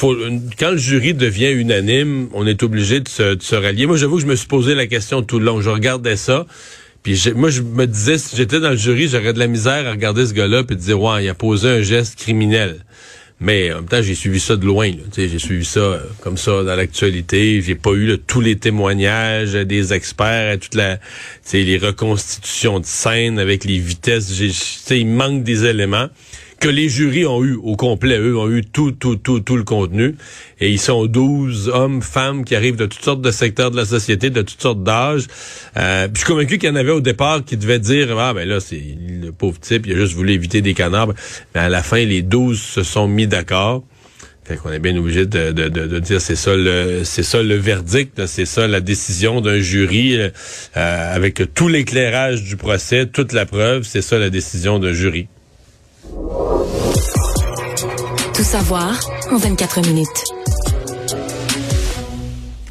quand 0.00 0.70
le 0.70 0.76
jury 0.76 1.14
devient 1.14 1.50
unanime, 1.50 2.28
on 2.32 2.46
est 2.46 2.62
obligé 2.62 3.00
de 3.00 3.08
se, 3.08 3.34
de 3.34 3.42
se 3.42 3.56
rallier. 3.56 3.86
Moi, 3.86 3.96
j'avoue 3.96 4.16
que 4.16 4.22
je 4.22 4.26
me 4.26 4.36
suis 4.36 4.46
posé 4.46 4.74
la 4.74 4.86
question 4.86 5.22
tout 5.22 5.38
le 5.38 5.46
long. 5.46 5.60
Je 5.60 5.70
regardais 5.70 6.16
ça. 6.16 6.46
Puis 7.02 7.20
moi, 7.34 7.50
je 7.50 7.62
me 7.62 7.86
disais, 7.86 8.18
si 8.18 8.36
j'étais 8.36 8.60
dans 8.60 8.70
le 8.70 8.76
jury, 8.76 9.08
j'aurais 9.08 9.32
de 9.32 9.38
la 9.38 9.46
misère 9.46 9.86
à 9.86 9.92
regarder 9.92 10.26
ce 10.26 10.34
gars-là 10.34 10.62
et 10.68 10.74
dire, 10.74 11.00
ouais, 11.00 11.24
il 11.24 11.28
a 11.28 11.34
posé 11.34 11.68
un 11.68 11.82
geste 11.82 12.16
criminel. 12.16 12.84
Mais 13.40 13.72
en 13.72 13.76
même 13.76 13.86
temps, 13.86 14.02
j'ai 14.02 14.16
suivi 14.16 14.40
ça 14.40 14.56
de 14.56 14.64
loin. 14.64 14.90
J'ai 15.16 15.38
suivi 15.38 15.64
ça 15.64 15.80
euh, 15.80 16.00
comme 16.22 16.36
ça 16.36 16.64
dans 16.64 16.74
l'actualité. 16.74 17.62
J'ai 17.62 17.76
pas 17.76 17.92
eu 17.92 18.18
tous 18.26 18.40
les 18.40 18.56
témoignages 18.56 19.52
des 19.52 19.92
experts, 19.92 20.58
toute 20.58 20.74
la, 20.74 20.98
les 21.52 21.78
reconstitutions 21.78 22.80
de 22.80 22.86
scène 22.86 23.38
avec 23.38 23.64
les 23.64 23.78
vitesses. 23.78 24.28
Il 24.90 25.06
manque 25.06 25.44
des 25.44 25.64
éléments 25.66 26.08
que 26.60 26.68
les 26.68 26.88
jurys 26.88 27.26
ont 27.26 27.44
eu 27.44 27.54
au 27.54 27.76
complet. 27.76 28.18
Eux 28.18 28.36
ont 28.36 28.50
eu 28.50 28.62
tout, 28.64 28.92
tout, 28.92 29.16
tout, 29.16 29.40
tout 29.40 29.56
le 29.56 29.64
contenu. 29.64 30.16
Et 30.60 30.70
ils 30.70 30.80
sont 30.80 31.06
12 31.06 31.68
hommes, 31.68 32.02
femmes 32.02 32.44
qui 32.44 32.54
arrivent 32.56 32.76
de 32.76 32.86
toutes 32.86 33.04
sortes 33.04 33.22
de 33.22 33.30
secteurs 33.30 33.70
de 33.70 33.76
la 33.76 33.84
société, 33.84 34.30
de 34.30 34.42
toutes 34.42 34.60
sortes 34.60 34.82
d'âges. 34.82 35.26
Euh, 35.76 36.08
je 36.12 36.18
suis 36.18 36.26
convaincu 36.26 36.58
qu'il 36.58 36.68
y 36.68 36.72
en 36.72 36.76
avait 36.76 36.90
au 36.90 37.00
départ 37.00 37.44
qui 37.44 37.56
devaient 37.56 37.78
dire, 37.78 38.18
ah 38.18 38.34
ben 38.34 38.48
là, 38.48 38.60
c'est 38.60 38.82
le 39.08 39.30
pauvre 39.30 39.58
type, 39.60 39.86
il 39.86 39.92
a 39.92 39.96
juste 39.96 40.14
voulu 40.14 40.32
éviter 40.32 40.60
des 40.60 40.74
canards. 40.74 41.12
Mais 41.54 41.60
à 41.60 41.68
la 41.68 41.82
fin, 41.82 42.04
les 42.04 42.22
12 42.22 42.60
se 42.60 42.82
sont 42.82 43.08
mis 43.08 43.26
d'accord. 43.26 43.84
Fait 44.44 44.56
qu'on 44.56 44.72
est 44.72 44.78
bien 44.78 44.96
obligé 44.96 45.26
de, 45.26 45.52
de, 45.52 45.68
de, 45.68 45.98
dire 45.98 46.22
c'est 46.22 46.34
ça 46.34 46.56
le 46.56 47.02
c'est 47.04 47.22
ça 47.22 47.42
le 47.42 47.54
verdict, 47.56 48.24
c'est 48.24 48.46
ça 48.46 48.66
la 48.66 48.80
décision 48.80 49.42
d'un 49.42 49.58
jury 49.58 50.16
euh, 50.16 50.30
avec 51.14 51.42
tout 51.52 51.68
l'éclairage 51.68 52.44
du 52.44 52.56
procès, 52.56 53.04
toute 53.04 53.34
la 53.34 53.44
preuve, 53.44 53.82
c'est 53.82 54.00
ça 54.00 54.18
la 54.18 54.30
décision 54.30 54.78
d'un 54.78 54.94
jury. 54.94 55.28
Tout 58.34 58.42
savoir 58.42 58.98
en 59.30 59.36
24 59.36 59.80
minutes. 59.82 60.24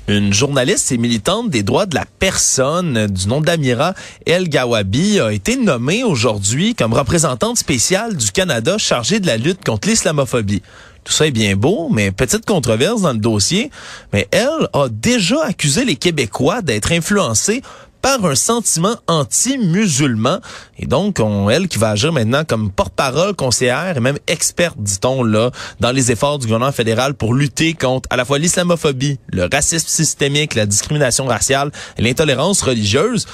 Une 0.07 0.33
journaliste 0.33 0.91
et 0.91 0.97
militante 0.97 1.49
des 1.49 1.63
droits 1.63 1.85
de 1.85 1.95
la 1.95 2.05
personne 2.19 3.07
du 3.07 3.27
nom 3.27 3.41
d'Amira 3.41 3.93
El 4.25 4.49
Gawabi 4.49 5.19
a 5.19 5.33
été 5.33 5.55
nommée 5.57 6.03
aujourd'hui 6.03 6.73
comme 6.73 6.93
représentante 6.93 7.57
spéciale 7.57 8.15
du 8.15 8.31
Canada 8.31 8.77
chargée 8.77 9.19
de 9.19 9.27
la 9.27 9.37
lutte 9.37 9.63
contre 9.63 9.87
l'islamophobie. 9.89 10.63
Tout 11.03 11.13
ça 11.13 11.27
est 11.27 11.31
bien 11.31 11.55
beau, 11.55 11.89
mais 11.89 12.11
petite 12.11 12.45
controverse 12.45 13.01
dans 13.01 13.13
le 13.13 13.19
dossier. 13.19 13.71
Mais 14.13 14.27
elle 14.31 14.67
a 14.73 14.87
déjà 14.89 15.43
accusé 15.45 15.85
les 15.85 15.95
Québécois 15.95 16.61
d'être 16.61 16.91
influencés 16.91 17.61
par 18.01 18.25
un 18.25 18.35
sentiment 18.35 18.95
anti-musulman. 19.07 20.39
Et 20.77 20.85
donc, 20.85 21.19
on, 21.19 21.49
elle 21.49 21.67
qui 21.67 21.77
va 21.77 21.91
agir 21.91 22.11
maintenant 22.11 22.43
comme 22.43 22.71
porte-parole, 22.71 23.35
conseillère 23.35 23.97
et 23.97 23.99
même 23.99 24.19
experte, 24.27 24.77
dit-on, 24.77 25.23
là, 25.23 25.51
dans 25.79 25.91
les 25.91 26.11
efforts 26.11 26.39
du 26.39 26.45
gouvernement 26.47 26.71
fédéral 26.71 27.13
pour 27.13 27.33
lutter 27.33 27.73
contre 27.73 28.07
à 28.11 28.17
la 28.17 28.25
fois 28.25 28.39
l'islamophobie, 28.39 29.19
le 29.27 29.47
racisme 29.51 29.87
systémique, 29.87 30.55
la 30.55 30.65
discrimination 30.65 31.25
raciale 31.25 31.71
et 31.97 32.01
l'intolérance 32.01 32.61
religieuse. 32.61 33.25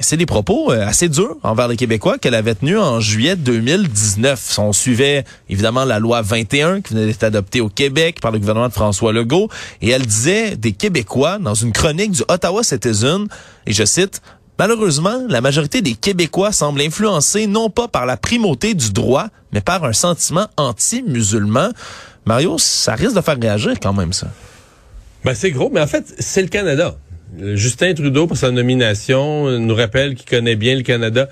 C'est 0.00 0.16
des 0.16 0.26
propos 0.26 0.72
euh, 0.72 0.84
assez 0.84 1.08
durs 1.08 1.36
envers 1.44 1.68
les 1.68 1.76
Québécois 1.76 2.18
qu'elle 2.18 2.34
avait 2.34 2.56
tenus 2.56 2.78
en 2.78 2.98
juillet 2.98 3.36
2019. 3.36 4.58
On 4.58 4.72
suivait 4.72 5.24
évidemment 5.48 5.84
la 5.84 6.00
loi 6.00 6.20
21 6.20 6.80
qui 6.80 6.94
venait 6.94 7.06
d'être 7.06 7.22
adoptée 7.22 7.60
au 7.60 7.68
Québec 7.68 8.18
par 8.20 8.32
le 8.32 8.40
gouvernement 8.40 8.68
de 8.68 8.72
François 8.72 9.12
Legault 9.12 9.48
et 9.82 9.90
elle 9.90 10.04
disait 10.04 10.56
des 10.56 10.72
Québécois 10.72 11.38
dans 11.38 11.54
une 11.54 11.72
chronique 11.72 12.10
du 12.10 12.22
Ottawa 12.28 12.64
Citizen, 12.64 13.26
et 13.66 13.72
je 13.72 13.84
cite, 13.84 14.20
Malheureusement, 14.58 15.24
la 15.28 15.40
majorité 15.40 15.82
des 15.82 15.94
Québécois 15.94 16.52
semblent 16.52 16.80
influencés 16.80 17.48
non 17.48 17.70
pas 17.70 17.88
par 17.88 18.06
la 18.06 18.16
primauté 18.16 18.74
du 18.74 18.92
droit, 18.92 19.26
mais 19.52 19.60
par 19.60 19.84
un 19.84 19.92
sentiment 19.92 20.46
anti-musulman. 20.56 21.70
Mario, 22.24 22.56
ça 22.58 22.94
risque 22.94 23.16
de 23.16 23.20
faire 23.20 23.38
réagir 23.40 23.74
quand 23.82 23.92
même 23.92 24.12
ça. 24.12 24.28
Ben 25.24 25.34
c'est 25.34 25.50
gros, 25.50 25.70
mais 25.72 25.80
en 25.80 25.86
fait, 25.86 26.14
c'est 26.18 26.42
le 26.42 26.48
Canada. 26.48 26.96
Justin 27.38 27.94
Trudeau, 27.94 28.26
pour 28.26 28.36
sa 28.36 28.50
nomination, 28.50 29.58
nous 29.58 29.74
rappelle 29.74 30.14
qu'il 30.14 30.28
connaît 30.28 30.56
bien 30.56 30.76
le 30.76 30.82
Canada. 30.82 31.28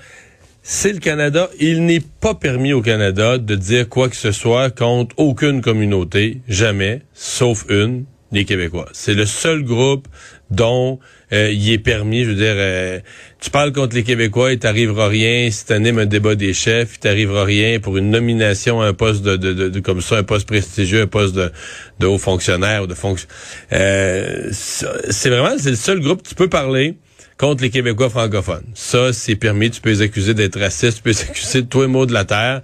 C'est 0.61 0.93
le 0.93 0.99
Canada. 0.99 1.49
Il 1.59 1.85
n'est 1.85 2.01
pas 2.19 2.35
permis 2.35 2.73
au 2.73 2.81
Canada 2.81 3.37
de 3.37 3.55
dire 3.55 3.89
quoi 3.89 4.09
que 4.09 4.15
ce 4.15 4.31
soit 4.31 4.69
contre 4.69 5.13
aucune 5.17 5.61
communauté, 5.61 6.41
jamais, 6.47 7.01
sauf 7.13 7.65
une, 7.69 8.05
les 8.31 8.45
Québécois. 8.45 8.89
C'est 8.93 9.13
le 9.13 9.25
seul 9.25 9.63
groupe 9.63 10.07
dont 10.49 10.99
euh, 11.31 11.51
il 11.51 11.71
est 11.71 11.79
permis, 11.79 12.23
je 12.23 12.29
veux 12.29 12.35
dire, 12.35 12.55
euh, 12.55 12.99
tu 13.43 13.49
parles 13.49 13.73
contre 13.73 13.93
les 13.93 14.03
Québécois, 14.03 14.53
il 14.53 14.59
t'arrivera 14.59 15.09
rien. 15.09 15.51
Si 15.51 15.65
t'animes 15.65 15.99
un 15.99 16.05
débat 16.05 16.35
des 16.35 16.53
chefs, 16.53 16.95
il 16.95 16.99
t'arrivera 16.99 17.43
rien 17.43 17.81
pour 17.81 17.97
une 17.97 18.09
nomination 18.09 18.81
à 18.81 18.87
un 18.87 18.93
poste 18.93 19.21
de, 19.21 19.35
de, 19.35 19.67
de, 19.67 19.79
comme 19.81 19.99
ça, 19.99 20.15
un 20.15 20.23
poste 20.23 20.47
prestigieux, 20.47 21.01
un 21.01 21.07
poste 21.07 21.35
de, 21.35 21.51
de 21.99 22.07
haut 22.07 22.17
fonctionnaire 22.17 22.83
ou 22.83 22.87
de 22.87 22.93
fonction. 22.93 23.27
Euh, 23.73 24.49
c'est 24.51 25.29
vraiment, 25.29 25.57
c'est 25.57 25.71
le 25.71 25.75
seul 25.75 25.99
groupe 25.99 26.23
tu 26.23 26.35
peux 26.35 26.47
parler 26.47 26.95
contre 27.37 27.63
les 27.63 27.69
Québécois 27.69 28.09
francophones. 28.09 28.63
Ça, 28.75 29.11
c'est 29.11 29.35
permis. 29.35 29.69
Tu 29.71 29.81
peux 29.81 29.89
les 29.89 30.01
accuser 30.01 30.33
d'être 30.33 30.57
racistes, 30.57 30.97
tu 30.97 31.03
peux 31.03 31.09
les 31.09 31.21
accuser 31.23 31.63
de 31.63 31.67
tous 31.67 31.81
les 31.81 31.87
mots 31.87 32.05
de 32.05 32.13
la 32.13 32.23
terre. 32.23 32.61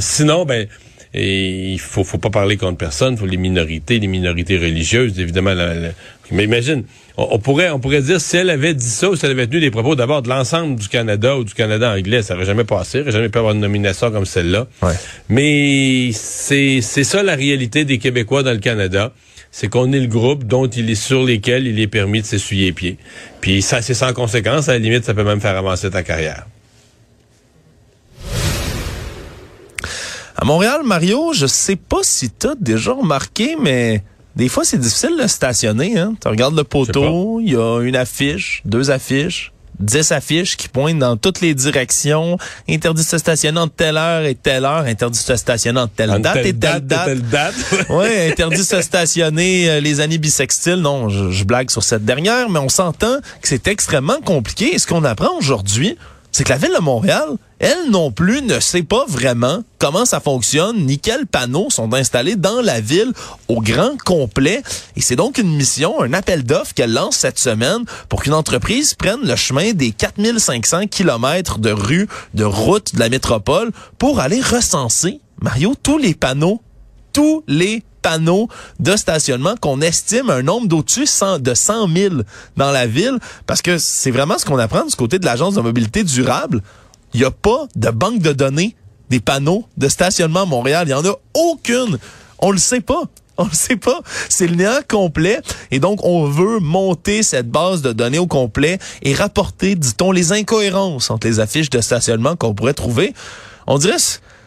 sinon, 0.00 0.46
ben 0.46 0.68
il 1.14 1.78
faut, 1.78 2.04
faut 2.04 2.16
pas 2.16 2.30
parler 2.30 2.56
contre 2.56 2.78
personne, 2.78 3.18
faut 3.18 3.26
les 3.26 3.36
minorités, 3.36 3.98
les 3.98 4.06
minorités 4.06 4.56
religieuses, 4.56 5.20
évidemment. 5.20 5.54
Mais 6.32 6.44
imagine, 6.44 6.84
on, 7.16 7.38
pourrait, 7.38 7.70
on 7.70 7.78
pourrait 7.78 8.02
dire 8.02 8.20
si 8.20 8.36
elle 8.36 8.50
avait 8.50 8.74
dit 8.74 8.88
ça 8.88 9.10
ou 9.10 9.16
si 9.16 9.24
elle 9.24 9.32
avait 9.32 9.46
tenu 9.46 9.60
des 9.60 9.70
propos 9.70 9.94
d'abord 9.94 10.22
de 10.22 10.28
l'ensemble 10.28 10.76
du 10.76 10.88
Canada 10.88 11.36
ou 11.36 11.44
du 11.44 11.54
Canada 11.54 11.92
anglais, 11.92 12.22
ça 12.22 12.34
n'aurait 12.34 12.46
jamais 12.46 12.64
passé, 12.64 12.98
il 12.98 13.00
n'aurait 13.00 13.12
jamais 13.12 13.28
pu 13.28 13.38
avoir 13.38 13.54
une 13.54 13.60
nomination 13.60 14.10
comme 14.10 14.24
celle-là. 14.24 14.66
Mais 15.28 16.10
c'est, 16.12 16.80
c'est 16.80 17.04
ça 17.04 17.22
la 17.22 17.34
réalité 17.34 17.84
des 17.84 17.98
Québécois 17.98 18.42
dans 18.42 18.52
le 18.52 18.58
Canada 18.58 19.12
c'est 19.54 19.68
qu'on 19.68 19.92
est 19.92 20.00
le 20.00 20.06
groupe 20.06 20.44
dont 20.44 20.66
il 20.66 20.88
est 20.90 20.94
sur 20.94 21.22
lesquels 21.24 21.66
il 21.66 21.78
est 21.78 21.86
permis 21.86 22.22
de 22.22 22.26
s'essuyer 22.26 22.66
les 22.66 22.72
pieds. 22.72 22.98
Puis 23.42 23.60
ça, 23.60 23.82
c'est 23.82 23.92
sans 23.92 24.14
conséquence. 24.14 24.70
À 24.70 24.72
la 24.72 24.78
limite, 24.78 25.04
ça 25.04 25.12
peut 25.12 25.24
même 25.24 25.42
faire 25.42 25.56
avancer 25.56 25.90
ta 25.90 26.02
carrière. 26.02 26.46
À 30.34 30.44
Montréal, 30.44 30.80
Mario, 30.84 31.34
je 31.34 31.46
sais 31.46 31.76
pas 31.76 32.00
si 32.02 32.30
tu 32.30 32.48
as 32.48 32.54
déjà 32.58 32.92
remarqué, 32.92 33.56
mais 33.60 34.02
des 34.36 34.48
fois, 34.48 34.64
c'est 34.64 34.78
difficile 34.78 35.16
de 35.20 35.26
stationner. 35.26 35.98
Hein? 35.98 36.14
Tu 36.20 36.28
regardes 36.28 36.56
le 36.56 36.64
poteau, 36.64 37.40
il 37.40 37.52
y 37.52 37.56
a 37.56 37.80
une 37.80 37.96
affiche, 37.96 38.62
deux 38.64 38.90
affiches, 38.90 39.52
dix 39.78 40.12
affiches 40.12 40.56
qui 40.56 40.68
pointent 40.68 40.98
dans 40.98 41.16
toutes 41.16 41.40
les 41.40 41.54
directions. 41.54 42.38
Interdit 42.68 43.02
de 43.02 43.06
se 43.06 43.18
stationner 43.18 43.58
entre 43.58 43.74
telle 43.74 43.96
heure 43.96 44.24
et 44.24 44.34
telle 44.34 44.64
heure. 44.64 44.84
Interdit 44.84 45.18
de 45.18 45.24
se 45.24 45.36
stationner 45.36 45.80
entre 45.80 45.94
telle 45.94 46.20
date 46.20 46.36
et 46.38 46.54
telle 46.54 46.80
date. 46.80 47.04
Telle 47.04 47.22
date. 47.22 47.54
ouais, 47.90 48.30
interdit 48.30 48.58
de 48.58 48.62
se 48.62 48.80
stationner 48.80 49.68
euh, 49.68 49.80
les 49.80 50.00
années 50.00 50.18
bissextiles. 50.18 50.76
Non, 50.76 51.08
je, 51.08 51.30
je, 51.30 51.44
blague 51.44 51.70
sur 51.70 51.82
cette 51.82 52.04
dernière, 52.04 52.48
mais 52.48 52.58
on 52.58 52.68
s'entend 52.68 53.18
que 53.42 53.48
c'est 53.48 53.68
extrêmement 53.68 54.20
compliqué. 54.24 54.74
Et 54.74 54.78
ce 54.78 54.86
qu'on 54.86 55.04
apprend 55.04 55.36
aujourd'hui, 55.36 55.96
c'est 56.32 56.44
que 56.44 56.48
la 56.48 56.56
ville 56.56 56.74
de 56.74 56.80
Montréal, 56.80 57.36
elle 57.58 57.90
non 57.90 58.10
plus 58.10 58.40
ne 58.42 58.58
sait 58.58 58.82
pas 58.82 59.04
vraiment 59.06 59.62
comment 59.78 60.06
ça 60.06 60.18
fonctionne, 60.18 60.86
ni 60.86 60.98
quels 60.98 61.26
panneaux 61.26 61.68
sont 61.68 61.92
installés 61.92 62.36
dans 62.36 62.62
la 62.62 62.80
ville 62.80 63.12
au 63.48 63.60
grand 63.60 63.96
complet. 64.02 64.62
Et 64.96 65.02
c'est 65.02 65.14
donc 65.14 65.36
une 65.36 65.54
mission, 65.54 66.00
un 66.00 66.14
appel 66.14 66.42
d'offres 66.42 66.72
qu'elle 66.72 66.92
lance 66.92 67.18
cette 67.18 67.38
semaine 67.38 67.84
pour 68.08 68.22
qu'une 68.22 68.32
entreprise 68.32 68.94
prenne 68.94 69.20
le 69.22 69.36
chemin 69.36 69.72
des 69.74 69.90
4500 69.92 70.86
kilomètres 70.86 71.58
de 71.58 71.70
rues, 71.70 72.08
de 72.32 72.44
routes 72.44 72.94
de 72.94 73.00
la 73.00 73.10
métropole 73.10 73.70
pour 73.98 74.18
aller 74.18 74.40
recenser, 74.40 75.20
Mario, 75.40 75.74
tous 75.80 75.98
les 75.98 76.14
panneaux, 76.14 76.62
tous 77.12 77.44
les 77.46 77.82
panneaux 78.02 78.48
de 78.80 78.96
stationnement 78.96 79.54
qu'on 79.60 79.80
estime 79.80 80.28
un 80.30 80.42
nombre 80.42 80.66
d'au-dessus 80.66 81.06
de 81.40 81.54
100 81.54 81.88
000 81.94 82.14
dans 82.56 82.70
la 82.70 82.86
ville 82.86 83.18
parce 83.46 83.62
que 83.62 83.78
c'est 83.78 84.10
vraiment 84.10 84.38
ce 84.38 84.44
qu'on 84.44 84.58
apprend 84.58 84.84
du 84.84 84.94
côté 84.94 85.18
de 85.18 85.24
l'agence 85.24 85.54
de 85.54 85.60
mobilité 85.60 86.04
durable. 86.04 86.60
Il 87.14 87.20
n'y 87.20 87.26
a 87.26 87.30
pas 87.30 87.66
de 87.76 87.90
banque 87.90 88.20
de 88.20 88.32
données 88.32 88.76
des 89.10 89.20
panneaux 89.20 89.66
de 89.76 89.88
stationnement 89.88 90.42
à 90.42 90.46
Montréal. 90.46 90.84
Il 90.86 90.94
n'y 90.94 90.94
en 90.94 91.04
a 91.04 91.14
aucune. 91.34 91.98
On 92.38 92.50
le 92.50 92.58
sait 92.58 92.80
pas. 92.80 93.02
On 93.38 93.44
le 93.44 93.50
sait 93.52 93.76
pas. 93.76 94.00
C'est 94.28 94.46
le 94.46 94.56
néant 94.56 94.80
complet. 94.86 95.40
Et 95.70 95.80
donc, 95.80 96.04
on 96.04 96.26
veut 96.26 96.58
monter 96.58 97.22
cette 97.22 97.50
base 97.50 97.80
de 97.80 97.92
données 97.92 98.18
au 98.18 98.26
complet 98.26 98.78
et 99.02 99.14
rapporter, 99.14 99.74
dit-on, 99.74 100.12
les 100.12 100.32
incohérences 100.32 101.10
entre 101.10 101.26
les 101.26 101.40
affiches 101.40 101.70
de 101.70 101.80
stationnement 101.80 102.36
qu'on 102.36 102.52
pourrait 102.52 102.74
trouver. 102.74 103.14
On 103.66 103.78
dirait, 103.78 103.96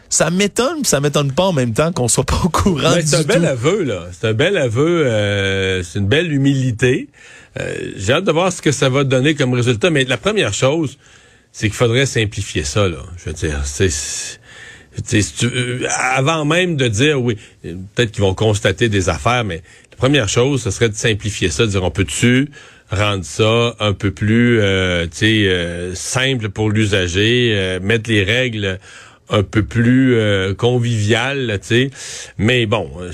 ça 0.08 0.30
m'étonne, 0.30 0.84
ça 0.84 1.00
m'étonne 1.00 1.32
pas 1.32 1.44
en 1.44 1.52
même 1.52 1.72
temps 1.72 1.92
qu'on 1.92 2.08
soit 2.08 2.24
pas 2.24 2.40
au 2.44 2.48
courant 2.48 2.94
Ben, 2.94 3.02
c'est 3.04 3.16
un 3.16 3.22
bel 3.22 3.44
aveu, 3.44 3.82
là. 3.82 4.06
C'est 4.12 4.28
un 4.28 4.32
bel 4.32 4.56
aveu. 4.56 5.06
euh, 5.06 5.82
c'est 5.82 5.98
une 5.98 6.06
belle 6.08 6.32
humilité. 6.32 7.08
Euh, 7.58 7.92
J'ai 7.96 8.12
hâte 8.12 8.24
de 8.24 8.32
voir 8.32 8.52
ce 8.52 8.62
que 8.62 8.72
ça 8.72 8.88
va 8.88 9.04
donner 9.04 9.34
comme 9.34 9.52
résultat. 9.54 9.90
Mais 9.90 10.04
la 10.04 10.16
première 10.16 10.54
chose, 10.54 10.98
c'est 11.52 11.68
qu'il 11.68 11.76
faudrait 11.76 12.06
simplifier 12.06 12.64
ça, 12.64 12.88
là. 12.88 12.98
Je 13.16 13.30
veux 13.30 13.34
dire, 13.34 13.60
c'est... 13.64 13.90
euh, 15.44 15.86
avant 16.14 16.44
même 16.44 16.76
de 16.76 16.88
dire, 16.88 17.20
oui, 17.22 17.36
peut-être 17.62 18.12
qu'ils 18.12 18.22
vont 18.22 18.34
constater 18.34 18.88
des 18.88 19.08
affaires, 19.08 19.44
mais 19.44 19.62
la 19.90 19.96
première 19.96 20.28
chose, 20.28 20.62
ce 20.62 20.70
serait 20.70 20.88
de 20.88 20.94
simplifier 20.94 21.50
ça, 21.50 21.64
de 21.64 21.70
dire, 21.70 21.82
on 21.82 21.90
peut-tu 21.90 22.50
rendre 22.90 23.24
ça 23.24 23.74
un 23.80 23.92
peu 23.92 24.10
plus, 24.10 24.60
euh, 24.60 25.06
euh, 25.22 25.94
simple 25.94 26.50
pour 26.50 26.70
l'usager, 26.70 27.52
euh, 27.54 27.80
mettre 27.80 28.08
les 28.10 28.22
règles 28.22 28.78
un 29.28 29.42
peu 29.42 29.62
plus 29.62 30.14
euh, 30.14 30.54
conviviales, 30.54 31.46
là, 31.46 31.58
tu 31.58 31.66
sais. 31.66 31.90
Mais 32.38 32.66
bon, 32.66 32.90
euh, 33.00 33.10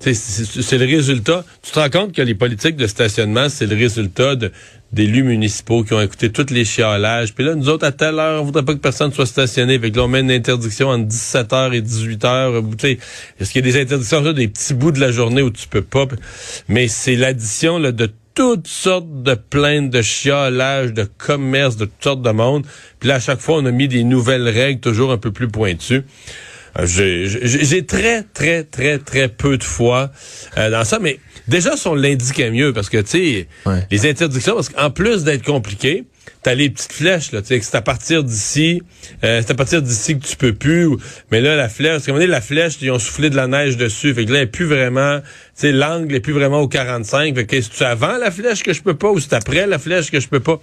c'est 0.00 0.78
le 0.78 0.86
résultat. 0.86 1.44
Tu 1.62 1.72
te 1.72 1.78
rends 1.78 1.90
compte 1.90 2.12
que 2.12 2.22
les 2.22 2.34
politiques 2.34 2.76
de 2.76 2.86
stationnement, 2.86 3.48
c'est 3.48 3.66
le 3.66 3.76
résultat 3.76 4.36
de 4.36 4.52
d'élus 4.92 5.24
municipaux 5.24 5.82
qui 5.82 5.94
ont 5.94 6.00
écouté 6.00 6.30
tous 6.30 6.50
les 6.50 6.64
chialages. 6.64 7.34
Puis 7.34 7.44
là, 7.44 7.56
nous 7.56 7.68
autres, 7.68 7.84
à 7.84 7.90
telle 7.90 8.20
heure, 8.20 8.40
on 8.40 8.44
voudrait 8.44 8.64
pas 8.64 8.72
que 8.72 8.78
personne 8.78 9.12
soit 9.12 9.26
stationné. 9.26 9.78
Fait 9.80 9.90
que 9.90 9.96
là, 9.96 10.04
on 10.04 10.08
met 10.08 10.20
une 10.20 10.30
interdiction 10.30 10.88
entre 10.88 11.08
17h 11.08 11.72
et 11.74 11.82
18h. 11.82 12.70
Tu 12.70 12.76
sais, 12.78 12.98
Est-ce 13.40 13.50
qu'il 13.50 13.66
y 13.66 13.68
a 13.68 13.72
des 13.72 13.80
interdictions, 13.80 14.32
des 14.32 14.48
petits 14.48 14.74
bouts 14.74 14.92
de 14.92 15.00
la 15.00 15.10
journée 15.10 15.42
où 15.42 15.50
tu 15.50 15.66
peux 15.66 15.82
pas? 15.82 16.06
Mais 16.68 16.86
c'est 16.86 17.16
l'addition 17.16 17.80
de 17.80 18.10
toutes 18.36 18.68
sortes 18.68 19.22
de 19.24 19.34
plaintes, 19.34 19.90
de 19.90 20.02
chiolages, 20.02 20.92
de 20.92 21.04
commerce, 21.18 21.76
de 21.76 21.86
toutes 21.86 22.04
sortes 22.04 22.22
de 22.22 22.30
monde. 22.30 22.64
Puis 23.00 23.08
là, 23.08 23.16
à 23.16 23.20
chaque 23.20 23.40
fois, 23.40 23.56
on 23.56 23.64
a 23.66 23.70
mis 23.72 23.88
des 23.88 24.04
nouvelles 24.04 24.48
règles 24.48 24.80
toujours 24.80 25.10
un 25.10 25.18
peu 25.18 25.32
plus 25.32 25.48
pointues. 25.48 26.04
Euh, 26.78 26.84
J'ai 26.86 27.86
très, 27.86 28.22
très, 28.22 28.62
très, 28.62 28.98
très 28.98 29.28
peu 29.28 29.56
de 29.56 29.64
foi 29.64 30.10
euh, 30.58 30.70
dans 30.70 30.84
ça, 30.84 30.98
mais 31.00 31.18
déjà, 31.48 31.76
si 31.76 31.88
on 31.88 31.94
l'indiquait 31.94 32.50
mieux, 32.50 32.72
parce 32.74 32.90
que, 32.90 32.98
tu 32.98 33.08
sais, 33.08 33.48
Ouais. 33.64 33.86
les 33.90 34.06
interdictions, 34.08 34.54
parce 34.54 34.68
qu'en 34.68 34.90
plus 34.90 35.24
d'être 35.24 35.44
compliqué, 35.44 36.04
t'as 36.42 36.54
les 36.54 36.70
petites 36.70 36.92
flèches, 36.92 37.32
là, 37.32 37.42
tu 37.42 37.48
sais, 37.48 37.58
que 37.58 37.64
c'est 37.64 37.76
à 37.76 37.82
partir 37.82 38.24
d'ici, 38.24 38.82
euh, 39.24 39.42
c'est 39.44 39.50
à 39.50 39.54
partir 39.54 39.82
d'ici 39.82 40.18
que 40.18 40.26
tu 40.26 40.36
peux 40.36 40.52
plus, 40.52 40.88
mais 41.30 41.40
là, 41.40 41.56
la 41.56 41.68
flèche, 41.68 41.92
parce 41.92 42.06
donné, 42.06 42.26
la 42.26 42.40
flèche, 42.40 42.78
ils 42.80 42.90
ont 42.90 42.98
soufflé 42.98 43.30
de 43.30 43.36
la 43.36 43.46
neige 43.46 43.76
dessus, 43.76 44.14
fait 44.14 44.24
que 44.24 44.32
là, 44.32 44.38
elle 44.38 44.44
est 44.44 44.46
plus 44.46 44.66
vraiment, 44.66 45.20
tu 45.58 45.72
l'angle 45.72 46.14
est 46.14 46.20
plus 46.20 46.32
vraiment 46.32 46.60
au 46.60 46.68
45, 46.68 47.34
fait 47.34 47.46
que 47.46 47.60
c'est 47.60 47.84
avant 47.84 48.16
la 48.18 48.30
flèche 48.30 48.62
que 48.62 48.72
je 48.72 48.82
peux 48.82 48.94
pas, 48.94 49.10
ou 49.10 49.20
c'est 49.20 49.32
après 49.32 49.66
la 49.66 49.78
flèche 49.78 50.10
que 50.10 50.20
je 50.20 50.28
peux 50.28 50.40
pas? 50.40 50.60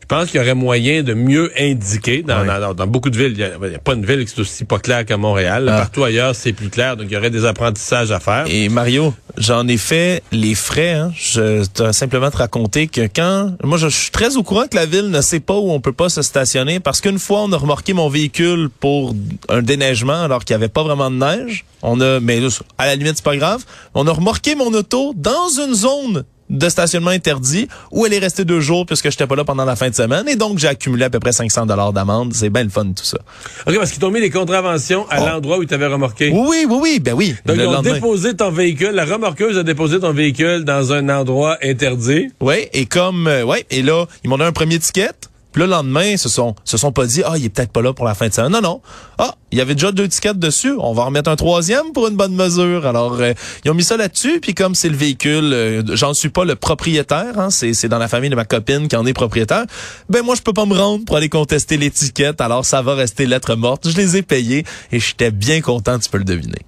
Je 0.00 0.06
pense 0.06 0.30
qu'il 0.30 0.38
y 0.38 0.42
aurait 0.42 0.54
moyen 0.54 1.02
de 1.02 1.14
mieux 1.14 1.50
indiquer 1.58 2.22
dans, 2.22 2.44
dans, 2.44 2.74
dans 2.74 2.86
beaucoup 2.86 3.10
de 3.10 3.18
villes. 3.18 3.34
Il 3.36 3.68
n'y 3.68 3.74
a, 3.74 3.78
pas 3.78 3.94
une 3.94 4.06
ville 4.06 4.24
qui 4.24 4.38
est 4.38 4.40
aussi 4.40 4.64
pas 4.64 4.78
claire 4.78 5.04
qu'à 5.04 5.16
Montréal. 5.16 5.68
Ah. 5.68 5.78
Partout 5.78 6.04
ailleurs, 6.04 6.34
c'est 6.36 6.52
plus 6.52 6.68
clair. 6.68 6.96
Donc, 6.96 7.08
il 7.10 7.14
y 7.14 7.16
aurait 7.16 7.30
des 7.30 7.44
apprentissages 7.44 8.12
à 8.12 8.20
faire. 8.20 8.44
Et 8.48 8.68
Mario, 8.68 9.12
j'en 9.36 9.66
ai 9.66 9.76
fait 9.76 10.22
les 10.30 10.54
frais. 10.54 10.92
Hein. 10.92 11.12
Je 11.16 11.64
dois 11.74 11.92
simplement 11.92 12.30
te 12.30 12.36
raconter 12.36 12.86
que 12.86 13.08
quand... 13.12 13.56
Moi, 13.64 13.78
je 13.78 13.88
suis 13.88 14.12
très 14.12 14.36
au 14.36 14.44
courant 14.44 14.66
que 14.70 14.76
la 14.76 14.86
ville 14.86 15.10
ne 15.10 15.20
sait 15.20 15.40
pas 15.40 15.54
où 15.54 15.72
on 15.72 15.80
peut 15.80 15.92
pas 15.92 16.08
se 16.08 16.22
stationner 16.22 16.78
parce 16.78 17.00
qu'une 17.00 17.18
fois, 17.18 17.40
on 17.42 17.52
a 17.52 17.56
remorqué 17.56 17.92
mon 17.92 18.08
véhicule 18.08 18.68
pour 18.78 19.12
un 19.48 19.62
déneigement 19.62 20.22
alors 20.22 20.44
qu'il 20.44 20.54
n'y 20.56 20.62
avait 20.62 20.72
pas 20.72 20.84
vraiment 20.84 21.10
de 21.10 21.16
neige. 21.16 21.64
On 21.82 22.00
a, 22.00 22.20
mais 22.20 22.40
à 22.78 22.86
la 22.86 22.94
limite, 22.94 23.16
c'est 23.16 23.24
pas 23.24 23.36
grave. 23.36 23.64
On 23.94 24.06
a 24.06 24.12
remorqué 24.12 24.54
mon 24.54 24.72
auto 24.72 25.14
dans 25.16 25.48
une 25.66 25.74
zone 25.74 26.24
de 26.50 26.68
stationnement 26.68 27.10
interdit 27.10 27.68
où 27.90 28.06
elle 28.06 28.12
est 28.12 28.18
restée 28.18 28.44
deux 28.44 28.60
jours 28.60 28.86
puisque 28.86 29.10
j'étais 29.10 29.26
pas 29.26 29.36
là 29.36 29.44
pendant 29.44 29.64
la 29.64 29.76
fin 29.76 29.88
de 29.90 29.94
semaine 29.94 30.28
et 30.28 30.36
donc 30.36 30.58
j'ai 30.58 30.68
accumulé 30.68 31.04
à 31.04 31.10
peu 31.10 31.18
près 31.20 31.32
500 31.32 31.66
dollars 31.66 31.92
d'amende. 31.92 32.32
C'est 32.34 32.50
bien 32.50 32.62
le 32.64 32.70
fun 32.70 32.84
tout 32.86 33.04
ça. 33.04 33.18
OK, 33.66 33.76
parce 33.76 33.90
qu'ils 33.90 34.00
t'ont 34.00 34.10
mis 34.10 34.20
les 34.20 34.30
contraventions 34.30 35.06
à 35.10 35.20
Oh. 35.22 35.26
l'endroit 35.26 35.58
où 35.58 35.62
ils 35.62 35.68
t'avaient 35.68 35.86
remorqué. 35.86 36.30
Oui, 36.30 36.40
oui, 36.48 36.66
oui, 36.68 36.78
oui, 36.82 37.00
ben 37.00 37.14
oui. 37.14 37.34
Donc, 37.46 37.56
ils 37.58 37.66
ont 37.66 37.72
lendemain. 37.72 37.94
déposé 37.94 38.34
ton 38.34 38.50
véhicule. 38.50 38.90
La 38.90 39.04
remorqueuse 39.04 39.58
a 39.58 39.62
déposé 39.62 39.98
ton 40.00 40.12
véhicule 40.12 40.64
dans 40.64 40.92
un 40.92 41.08
endroit 41.08 41.58
interdit. 41.62 42.28
Oui, 42.40 42.66
et 42.72 42.86
comme 42.86 43.26
euh, 43.26 43.42
ouais, 43.44 43.64
et 43.70 43.82
là, 43.82 44.06
ils 44.24 44.30
m'ont 44.30 44.36
donné 44.38 44.48
un 44.48 44.52
premier 44.52 44.78
ticket. 44.78 45.10
Puis 45.56 45.64
le 45.64 45.70
lendemain, 45.70 46.04
ils 46.04 46.18
se 46.18 46.28
sont 46.28 46.54
se 46.64 46.76
sont 46.76 46.92
pas 46.92 47.06
dit 47.06 47.22
ah, 47.24 47.32
il 47.38 47.46
est 47.46 47.48
peut-être 47.48 47.72
pas 47.72 47.80
là 47.80 47.94
pour 47.94 48.04
la 48.04 48.14
fin 48.14 48.28
de 48.28 48.32
semaine. 48.34 48.52
Non 48.52 48.60
non. 48.60 48.82
Ah, 49.16 49.36
il 49.50 49.56
y 49.56 49.62
avait 49.62 49.74
déjà 49.74 49.90
deux 49.90 50.06
tickets 50.06 50.38
dessus, 50.38 50.74
on 50.78 50.92
va 50.92 51.04
en 51.04 51.06
remettre 51.06 51.30
un 51.30 51.36
troisième 51.36 51.92
pour 51.94 52.08
une 52.08 52.14
bonne 52.14 52.34
mesure. 52.34 52.86
Alors 52.86 53.14
euh, 53.22 53.32
ils 53.64 53.70
ont 53.70 53.74
mis 53.74 53.82
ça 53.82 53.96
là-dessus 53.96 54.38
puis 54.40 54.52
comme 54.52 54.74
c'est 54.74 54.90
le 54.90 54.96
véhicule, 54.96 55.54
euh, 55.54 55.82
j'en 55.94 56.12
suis 56.12 56.28
pas 56.28 56.44
le 56.44 56.56
propriétaire, 56.56 57.38
hein, 57.38 57.48
c'est 57.48 57.72
c'est 57.72 57.88
dans 57.88 57.96
la 57.96 58.06
famille 58.06 58.28
de 58.28 58.34
ma 58.34 58.44
copine 58.44 58.86
qui 58.86 58.96
en 58.96 59.06
est 59.06 59.14
propriétaire. 59.14 59.64
Ben 60.10 60.22
moi 60.22 60.34
je 60.34 60.42
peux 60.42 60.52
pas 60.52 60.66
me 60.66 60.76
rendre 60.76 61.06
pour 61.06 61.16
aller 61.16 61.30
contester 61.30 61.78
l'étiquette, 61.78 62.42
alors 62.42 62.66
ça 62.66 62.82
va 62.82 62.94
rester 62.94 63.24
lettre 63.24 63.54
morte. 63.54 63.88
Je 63.88 63.96
les 63.96 64.18
ai 64.18 64.22
payés 64.22 64.66
et 64.92 65.00
j'étais 65.00 65.30
bien 65.30 65.62
content, 65.62 65.98
tu 65.98 66.10
peux 66.10 66.18
le 66.18 66.24
deviner. 66.24 66.66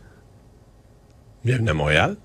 Bienvenue 1.44 1.68
à 1.68 1.74
Montréal. 1.74 2.16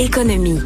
Économie. 0.00 0.58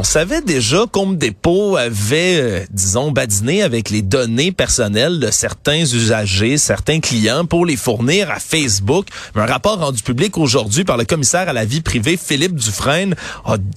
On 0.00 0.04
savait 0.04 0.42
déjà 0.42 0.84
qu'Home 0.86 1.16
Depot 1.16 1.76
avait, 1.76 2.38
euh, 2.38 2.64
disons, 2.70 3.10
badiné 3.10 3.64
avec 3.64 3.90
les 3.90 4.00
données 4.00 4.52
personnelles 4.52 5.18
de 5.18 5.28
certains 5.32 5.80
usagers, 5.80 6.56
certains 6.56 7.00
clients 7.00 7.46
pour 7.46 7.66
les 7.66 7.74
fournir 7.74 8.30
à 8.30 8.38
Facebook. 8.38 9.08
Un 9.34 9.44
rapport 9.44 9.80
rendu 9.80 10.00
public 10.04 10.38
aujourd'hui 10.38 10.84
par 10.84 10.98
le 10.98 11.04
commissaire 11.04 11.48
à 11.48 11.52
la 11.52 11.64
vie 11.64 11.80
privée, 11.80 12.16
Philippe 12.16 12.54
Dufresne, 12.54 13.16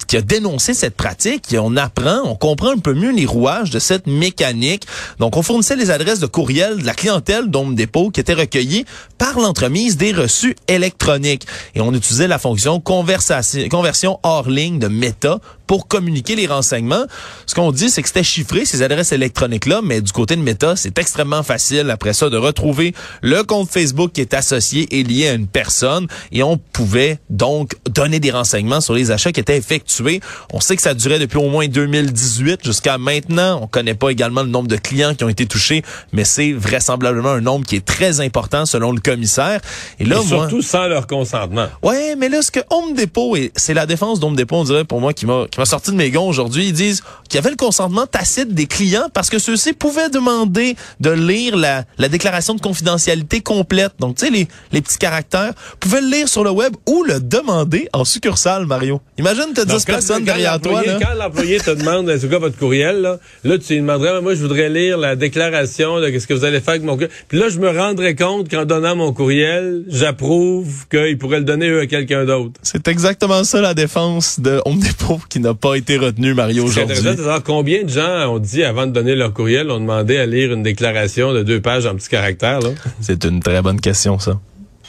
qui 0.06 0.16
a 0.16 0.20
dénoncé 0.20 0.74
cette 0.74 0.94
pratique. 0.94 1.56
On 1.58 1.76
apprend, 1.76 2.20
on 2.24 2.36
comprend 2.36 2.70
un 2.70 2.78
peu 2.78 2.94
mieux 2.94 3.10
les 3.10 3.26
rouages 3.26 3.70
de 3.70 3.80
cette 3.80 4.06
mécanique. 4.06 4.86
Donc, 5.18 5.36
on 5.36 5.42
fournissait 5.42 5.74
les 5.74 5.90
adresses 5.90 6.20
de 6.20 6.26
courriel 6.26 6.82
de 6.82 6.86
la 6.86 6.94
clientèle 6.94 7.50
d'Home 7.50 7.74
Depot 7.74 8.10
qui 8.10 8.20
étaient 8.20 8.32
recueillies 8.32 8.84
par 9.18 9.40
l'entremise 9.40 9.96
des 9.96 10.12
reçus 10.12 10.54
électroniques. 10.68 11.48
Et 11.74 11.80
on 11.80 11.92
utilisait 11.92 12.28
la 12.28 12.38
fonction 12.38 12.78
conversion 12.78 14.20
hors 14.22 14.48
ligne 14.48 14.78
de 14.78 14.86
Meta 14.86 15.40
pour 15.66 15.88
communiquer 15.88 16.36
les 16.36 16.46
renseignements. 16.46 17.04
Ce 17.46 17.54
qu'on 17.54 17.72
dit, 17.72 17.90
c'est 17.90 18.02
que 18.02 18.08
c'était 18.08 18.22
chiffré, 18.22 18.64
ces 18.64 18.82
adresses 18.82 19.12
électroniques-là, 19.12 19.80
mais 19.82 20.00
du 20.00 20.12
côté 20.12 20.36
de 20.36 20.42
Meta, 20.42 20.76
c'est 20.76 20.98
extrêmement 20.98 21.42
facile 21.42 21.90
après 21.90 22.12
ça 22.12 22.30
de 22.30 22.36
retrouver 22.36 22.94
le 23.22 23.42
compte 23.42 23.70
Facebook 23.70 24.12
qui 24.12 24.20
est 24.20 24.34
associé 24.34 24.98
et 24.98 25.02
lié 25.02 25.28
à 25.28 25.34
une 25.34 25.46
personne 25.46 26.06
et 26.30 26.42
on 26.42 26.56
pouvait 26.56 27.18
donc 27.30 27.74
donner 27.90 28.20
des 28.20 28.30
renseignements 28.30 28.80
sur 28.80 28.94
les 28.94 29.10
achats 29.10 29.32
qui 29.32 29.40
étaient 29.40 29.56
effectués. 29.56 30.20
On 30.52 30.60
sait 30.60 30.76
que 30.76 30.82
ça 30.82 30.94
durait 30.94 31.18
depuis 31.18 31.38
au 31.38 31.48
moins 31.48 31.66
2018 31.68 32.64
jusqu'à 32.64 32.98
maintenant. 32.98 33.60
On 33.62 33.66
connaît 33.66 33.94
pas 33.94 34.10
également 34.10 34.42
le 34.42 34.48
nombre 34.48 34.68
de 34.68 34.76
clients 34.76 35.14
qui 35.14 35.24
ont 35.24 35.28
été 35.28 35.46
touchés, 35.46 35.82
mais 36.12 36.24
c'est 36.24 36.52
vraisemblablement 36.52 37.30
un 37.30 37.40
nombre 37.40 37.66
qui 37.66 37.76
est 37.76 37.84
très 37.84 38.20
important 38.20 38.66
selon 38.66 38.92
le 38.92 39.00
commissaire. 39.00 39.60
Et 39.98 40.04
là, 40.04 40.16
Et 40.16 40.26
moi, 40.26 40.48
surtout 40.48 40.62
sans 40.62 40.86
leur 40.86 41.06
consentement. 41.06 41.66
Ouais, 41.82 42.16
mais 42.16 42.28
là, 42.28 42.42
ce 42.42 42.50
que 42.50 42.60
Home 42.70 42.94
Depot, 42.94 43.36
et 43.36 43.52
c'est 43.56 43.74
la 43.74 43.86
défense 43.86 44.20
d'Home 44.20 44.36
Depot, 44.36 44.56
on 44.56 44.64
dirait, 44.64 44.84
pour 44.84 45.00
moi, 45.00 45.12
qui 45.12 45.26
m'a, 45.26 45.46
qui 45.52 45.60
m'a 45.60 45.66
sorti 45.66 45.90
de 45.92 45.96
mes 45.96 46.10
gonds 46.10 46.26
aujourd'hui, 46.28 46.66
ils 46.68 46.72
disent 46.72 47.02
qu'il 47.28 47.36
y 47.36 47.38
avait 47.38 47.50
le 47.50 47.56
consentement 47.56 48.06
tacite 48.06 48.54
des 48.54 48.66
clients 48.66 49.08
parce 49.12 49.28
que 49.30 49.38
ceux-ci 49.38 49.74
pouvaient 49.74 50.08
demander 50.08 50.76
de 50.98 51.10
lire 51.10 51.56
la, 51.56 51.84
la 51.98 52.08
déclaration 52.08 52.54
de 52.54 52.60
confidentialité 52.60 53.42
complète. 53.42 53.92
Donc, 54.00 54.16
tu 54.16 54.24
sais, 54.26 54.32
les, 54.32 54.48
les 54.72 54.80
petits 54.80 54.96
caractères, 54.98 55.52
pouvaient 55.78 56.00
le 56.00 56.08
lire 56.08 56.28
sur 56.28 56.42
le 56.42 56.50
web 56.50 56.72
ou 56.88 57.04
le 57.04 57.20
demander 57.20 57.88
en 57.92 58.04
succursale, 58.06 58.64
Mario. 58.64 59.00
Imagine, 59.18 59.48
t'as 59.54 59.66
10 59.66 59.72
Donc, 59.72 59.80
quand- 59.86 59.92
personnes 59.92 60.24
derrière 60.24 60.58
toi, 60.58 60.82
là. 60.84 60.98
Quand 61.00 61.14
l'employé 61.18 61.60
te 61.60 61.70
demande, 61.70 62.10
c'est 62.18 62.28
quoi 62.30 62.38
votre 62.38 62.56
courriel, 62.58 63.02
là, 63.02 63.18
là, 63.44 63.58
tu 63.58 63.74
lui 63.74 63.80
demanderais, 63.82 64.22
moi, 64.22 64.34
je 64.34 64.40
voudrais 64.40 64.70
lire 64.70 64.96
la 64.96 65.16
déclaration 65.16 66.00
de 66.00 66.08
qu'est-ce 66.08 66.26
que 66.26 66.32
vous 66.34 66.44
allez 66.46 66.60
faire 66.60 66.70
avec 66.70 66.82
mon 66.82 66.92
courriel. 66.94 67.10
Puis 67.28 67.38
là, 67.38 67.50
je 67.50 67.58
me 67.58 67.68
rendrais 67.68 68.14
compte 68.14 68.48
qu'en 68.50 68.64
donnant 68.64 68.96
mon 68.96 69.12
courriel, 69.12 69.84
j'approuve 69.88 70.86
qu'il 70.90 71.18
pourrait 71.18 71.40
le 71.40 71.44
donner 71.44 71.68
eux, 71.68 71.80
à 71.80 71.86
quelqu'un 71.86 72.24
d'autre. 72.24 72.52
C'est 72.62 72.88
exactement 72.88 73.44
ça, 73.44 73.60
la 73.60 73.74
défense 73.74 74.40
de 74.40 74.60
Home 74.64 74.78
Depot 74.80 75.20
qui 75.28 75.40
n'a 75.42 75.54
pas 75.54 75.74
été 75.74 75.98
retenue, 75.98 76.34
Mario, 76.34 76.62
C'est 76.62 76.82
aujourd'hui. 76.82 76.96
intéressant 76.98 77.10
de 77.12 77.16
savoir 77.18 77.42
combien 77.42 77.82
de 77.84 77.88
gens 77.90 78.32
ont 78.34 78.38
dit, 78.38 78.62
avant 78.64 78.86
de 78.86 78.92
donner 78.92 79.14
leur 79.14 79.32
courriel, 79.34 79.70
ont 79.70 79.80
demandé 79.80 80.16
à 80.16 80.26
lire 80.26 80.52
une 80.52 80.62
déclaration 80.62 81.32
de 81.34 81.42
deux 81.42 81.60
pages 81.60 81.84
en 81.86 81.94
petits 81.94 82.08
caractères. 82.08 82.60
C'est 83.00 83.24
une 83.24 83.40
très 83.40 83.60
bonne 83.60 83.80
question, 83.80 84.18
ça. 84.18 84.40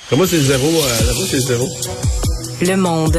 Pour 0.09 0.17
moi, 0.17 0.27
c'est 0.27 0.39
zéro, 0.39 0.67
euh, 0.67 1.13
c'est 1.27 1.39
zéro? 1.39 1.67
Le 2.61 2.75
monde. 2.77 3.17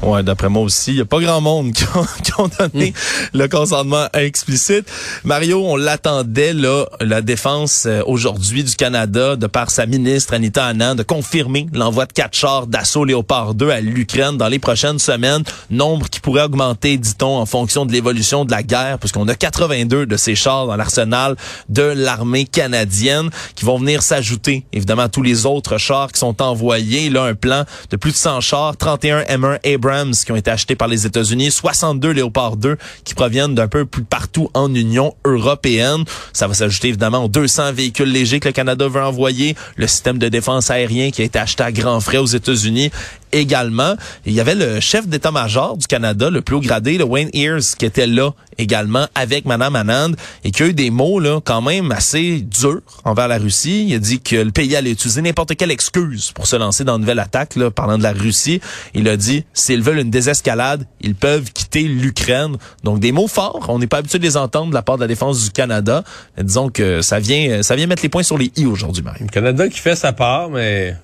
Ouais, 0.00 0.22
d'après 0.22 0.48
moi 0.48 0.62
aussi, 0.62 0.92
il 0.92 0.98
y 0.98 1.00
a 1.00 1.04
pas 1.04 1.18
grand 1.20 1.40
monde 1.40 1.72
qui 1.72 1.82
ont, 1.82 2.06
qui 2.22 2.32
ont 2.38 2.48
donné 2.58 2.94
le 3.34 3.48
consentement 3.48 4.06
explicite. 4.14 4.88
Mario, 5.24 5.64
on 5.66 5.76
l'attendait 5.76 6.52
là, 6.52 6.84
la 7.00 7.20
défense 7.20 7.84
euh, 7.86 8.02
aujourd'hui 8.06 8.62
du 8.62 8.76
Canada, 8.76 9.34
de 9.34 9.48
par 9.48 9.70
sa 9.70 9.86
ministre 9.86 10.34
Anita 10.34 10.66
Anand, 10.66 10.94
de 10.94 11.02
confirmer 11.02 11.66
l'envoi 11.72 12.06
de 12.06 12.12
quatre 12.12 12.36
chars 12.36 12.68
d'assaut 12.68 13.04
Léopard 13.04 13.54
2 13.54 13.70
à 13.70 13.80
l'Ukraine 13.80 14.36
dans 14.36 14.46
les 14.46 14.60
prochaines 14.60 15.00
semaines, 15.00 15.42
nombre 15.68 16.08
qui 16.08 16.20
pourrait 16.20 16.44
augmenter, 16.44 16.96
dit-on, 16.96 17.36
en 17.36 17.46
fonction 17.46 17.84
de 17.84 17.92
l'évolution 17.92 18.44
de 18.44 18.52
la 18.52 18.62
guerre, 18.62 19.00
puisqu'on 19.00 19.26
a 19.26 19.34
82 19.34 20.06
de 20.06 20.16
ces 20.16 20.36
chars 20.36 20.68
dans 20.68 20.76
l'arsenal 20.76 21.34
de 21.68 21.82
l'armée 21.82 22.44
canadienne 22.44 23.30
qui 23.56 23.64
vont 23.64 23.78
venir 23.78 24.02
s'ajouter, 24.02 24.64
évidemment, 24.72 25.02
à 25.02 25.08
tous 25.08 25.22
les 25.22 25.44
autres 25.44 25.76
chars 25.78 26.12
qui 26.12 26.20
sont 26.20 26.40
envoyés. 26.40 27.10
Là, 27.10 27.24
un 27.24 27.34
plan 27.34 27.64
de 27.90 27.96
plus 27.96 28.12
de 28.12 28.16
100 28.16 28.40
chars, 28.42 28.76
31 28.76 29.22
M1 29.22 29.58
Abrams 29.74 29.87
Qui 29.88 30.32
ont 30.32 30.36
été 30.36 30.50
achetés 30.50 30.76
par 30.76 30.86
les 30.86 31.06
États-Unis, 31.06 31.50
62 31.50 32.10
Léopard 32.10 32.56
2 32.56 32.76
qui 33.04 33.14
proviennent 33.14 33.54
d'un 33.54 33.68
peu 33.68 33.86
plus 33.86 34.02
partout 34.02 34.50
en 34.52 34.74
Union 34.74 35.14
européenne. 35.24 36.04
Ça 36.34 36.46
va 36.46 36.52
s'ajouter 36.52 36.88
évidemment 36.88 37.24
aux 37.24 37.28
200 37.28 37.72
véhicules 37.72 38.12
légers 38.12 38.38
que 38.38 38.48
le 38.48 38.52
Canada 38.52 38.86
veut 38.86 39.02
envoyer, 39.02 39.56
le 39.76 39.86
système 39.86 40.18
de 40.18 40.28
défense 40.28 40.70
aérien 40.70 41.10
qui 41.10 41.22
a 41.22 41.24
été 41.24 41.38
acheté 41.38 41.62
à 41.62 41.72
grands 41.72 42.00
frais 42.00 42.18
aux 42.18 42.26
États-Unis 42.26 42.90
également. 43.32 43.94
il 44.26 44.32
y 44.32 44.40
avait 44.40 44.54
le 44.54 44.80
chef 44.80 45.06
d'état-major 45.06 45.76
du 45.76 45.86
Canada, 45.86 46.30
le 46.30 46.42
plus 46.42 46.56
haut 46.56 46.60
gradé, 46.60 46.98
le 46.98 47.04
Wayne 47.04 47.30
Ears, 47.32 47.76
qui 47.78 47.84
était 47.84 48.06
là 48.06 48.32
également 48.58 49.06
avec 49.14 49.44
Madame 49.44 49.76
Anand 49.76 50.12
et 50.44 50.50
qui 50.50 50.62
a 50.62 50.66
eu 50.66 50.74
des 50.74 50.90
mots 50.90 51.20
là 51.20 51.40
quand 51.44 51.62
même 51.62 51.92
assez 51.92 52.40
durs 52.40 52.80
envers 53.04 53.28
la 53.28 53.38
Russie. 53.38 53.86
Il 53.88 53.94
a 53.94 53.98
dit 53.98 54.20
que 54.20 54.36
le 54.36 54.50
pays 54.50 54.74
allait 54.76 54.90
utiliser 54.90 55.22
n'importe 55.22 55.54
quelle 55.56 55.70
excuse 55.70 56.32
pour 56.32 56.46
se 56.46 56.56
lancer 56.56 56.84
dans 56.84 56.96
une 56.96 57.02
nouvelle 57.02 57.20
attaque, 57.20 57.56
là, 57.56 57.70
parlant 57.70 57.98
de 57.98 58.02
la 58.02 58.12
Russie. 58.12 58.60
Il 58.94 59.08
a 59.08 59.16
dit, 59.16 59.44
s'ils 59.52 59.82
veulent 59.82 60.00
une 60.00 60.10
désescalade, 60.10 60.86
ils 61.00 61.14
peuvent 61.14 61.52
quitter 61.52 61.82
l'Ukraine. 61.82 62.56
Donc 62.84 63.00
des 63.00 63.12
mots 63.12 63.28
forts. 63.28 63.66
On 63.68 63.78
n'est 63.78 63.86
pas 63.86 63.98
habitué 63.98 64.18
de 64.18 64.24
les 64.24 64.36
entendre 64.36 64.70
de 64.70 64.74
la 64.74 64.82
part 64.82 64.96
de 64.96 65.02
la 65.02 65.08
défense 65.08 65.44
du 65.44 65.50
Canada. 65.50 66.04
Mais 66.36 66.44
disons 66.44 66.68
que 66.68 67.02
ça 67.02 67.20
vient, 67.20 67.62
ça 67.62 67.76
vient 67.76 67.86
mettre 67.86 68.02
les 68.02 68.08
points 68.08 68.22
sur 68.22 68.38
les 68.38 68.52
i 68.56 68.66
aujourd'hui, 68.66 69.02
Marie. 69.02 69.20
Le 69.20 69.28
Canada 69.28 69.68
qui 69.68 69.78
fait 69.78 69.96
sa 69.96 70.12
part, 70.12 70.50
mais 70.50 70.96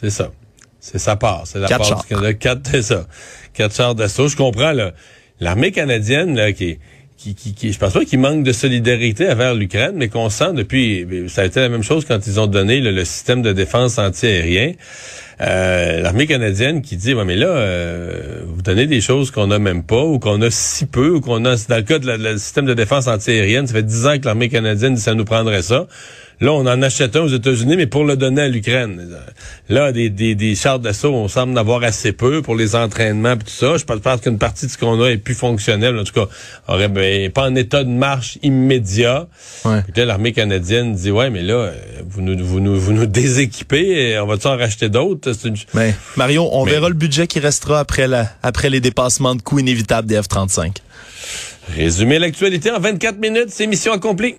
c'est 0.00 0.10
ça. 0.10 0.30
C'est 0.92 0.98
sa 0.98 1.16
part. 1.16 1.42
C'est 1.46 1.58
la 1.58 1.66
part 1.66 2.00
du 2.00 2.08
Canada. 2.08 2.34
Quatre, 2.34 2.60
c'est 2.70 2.82
ça. 2.82 3.06
Quatre 3.54 3.74
chars 3.74 3.94
d'assaut. 3.94 4.28
Je 4.28 4.36
comprends, 4.36 4.72
là. 4.72 4.92
L'armée 5.40 5.72
canadienne, 5.72 6.36
là, 6.36 6.52
qui, 6.52 6.78
qui, 7.18 7.34
qui, 7.34 7.54
qui, 7.54 7.72
je 7.72 7.78
pense 7.78 7.92
pas 7.92 8.04
qu'il 8.04 8.20
manque 8.20 8.44
de 8.44 8.52
solidarité 8.52 9.28
envers 9.28 9.54
l'Ukraine, 9.54 9.94
mais 9.96 10.08
qu'on 10.08 10.30
sent 10.30 10.52
depuis, 10.54 11.06
ça 11.28 11.42
a 11.42 11.44
été 11.44 11.60
la 11.60 11.68
même 11.68 11.82
chose 11.82 12.04
quand 12.04 12.26
ils 12.26 12.38
ont 12.38 12.46
donné 12.46 12.80
le 12.80 13.04
système 13.04 13.42
de 13.42 13.52
défense 13.52 13.98
antiaérien. 13.98 14.74
Euh, 15.40 16.00
l'armée 16.00 16.26
canadienne 16.26 16.80
qui 16.80 16.96
dit, 16.96 17.12
ouais, 17.12 17.24
mais 17.24 17.36
là, 17.36 17.48
euh, 17.48 18.42
vous 18.46 18.62
donnez 18.62 18.86
des 18.86 19.02
choses 19.02 19.30
qu'on 19.30 19.48
n'a 19.48 19.58
même 19.58 19.82
pas, 19.82 20.02
ou 20.02 20.18
qu'on 20.18 20.40
a 20.40 20.50
si 20.50 20.86
peu, 20.86 21.10
ou 21.10 21.20
qu'on 21.20 21.44
a, 21.44 21.56
dans 21.68 21.76
le 21.76 21.82
cas 21.82 21.98
du 21.98 22.38
système 22.38 22.64
de 22.64 22.74
défense 22.74 23.06
antiaérienne, 23.06 23.66
ça 23.66 23.74
fait 23.74 23.82
dix 23.82 24.06
ans 24.06 24.18
que 24.18 24.24
l'armée 24.24 24.48
canadienne 24.48 24.94
dit 24.94 25.00
ça 25.00 25.14
nous 25.14 25.26
prendrait 25.26 25.62
ça. 25.62 25.86
Là, 26.40 26.52
on 26.52 26.66
en 26.66 26.82
achète 26.82 27.16
un 27.16 27.22
aux 27.22 27.28
États-Unis, 27.28 27.76
mais 27.76 27.86
pour 27.86 28.04
le 28.04 28.16
donner 28.16 28.42
à 28.42 28.48
l'Ukraine. 28.48 29.08
Là, 29.70 29.90
des, 29.92 30.10
des, 30.10 30.34
des 30.34 30.54
chars 30.54 30.78
d'assaut, 30.78 31.14
on 31.14 31.28
semble 31.28 31.54
en 31.54 31.56
avoir 31.56 31.82
assez 31.82 32.12
peu 32.12 32.42
pour 32.42 32.54
les 32.54 32.76
entraînements 32.76 33.32
et 33.32 33.38
tout 33.38 33.44
ça. 33.48 33.78
Je 33.78 33.84
pense 33.84 34.20
qu'une 34.20 34.36
partie 34.36 34.66
de 34.66 34.70
ce 34.70 34.76
qu'on 34.76 35.02
a 35.02 35.08
est 35.08 35.16
plus 35.16 35.34
fonctionnel. 35.34 35.98
En 35.98 36.04
tout 36.04 36.12
cas, 36.12 36.26
aurait 36.68 36.88
ben, 36.88 37.30
pas 37.30 37.48
en 37.48 37.54
état 37.54 37.84
de 37.84 37.88
marche 37.88 38.38
immédiat. 38.42 39.28
Ouais. 39.64 39.82
l'armée 39.96 40.32
canadienne 40.32 40.94
dit, 40.94 41.10
ouais, 41.10 41.30
mais 41.30 41.42
là, 41.42 41.72
vous 42.06 42.20
nous, 42.20 42.44
vous 42.44 42.60
nous, 42.60 42.78
vous 42.78 42.92
nous 42.92 43.06
déséquipez, 43.06 44.18
on 44.18 44.26
va-tu 44.26 44.46
en 44.46 44.58
racheter 44.58 44.90
d'autres? 44.90 45.32
Mais, 45.72 45.94
Mario, 46.16 46.48
on 46.52 46.64
verra 46.64 46.88
le 46.88 46.94
budget 46.94 47.26
qui 47.26 47.40
restera 47.40 47.80
après, 47.80 48.08
la, 48.08 48.30
après 48.42 48.68
les 48.68 48.80
dépassements 48.80 49.34
de 49.34 49.42
coûts 49.42 49.58
inévitables 49.58 50.06
des 50.06 50.20
F-35. 50.20 50.76
Résumer 51.74 52.18
l'actualité 52.18 52.70
en 52.70 52.78
24 52.78 53.18
minutes, 53.18 53.48
c'est 53.48 53.66
mission 53.66 53.92
accomplie. 53.92 54.36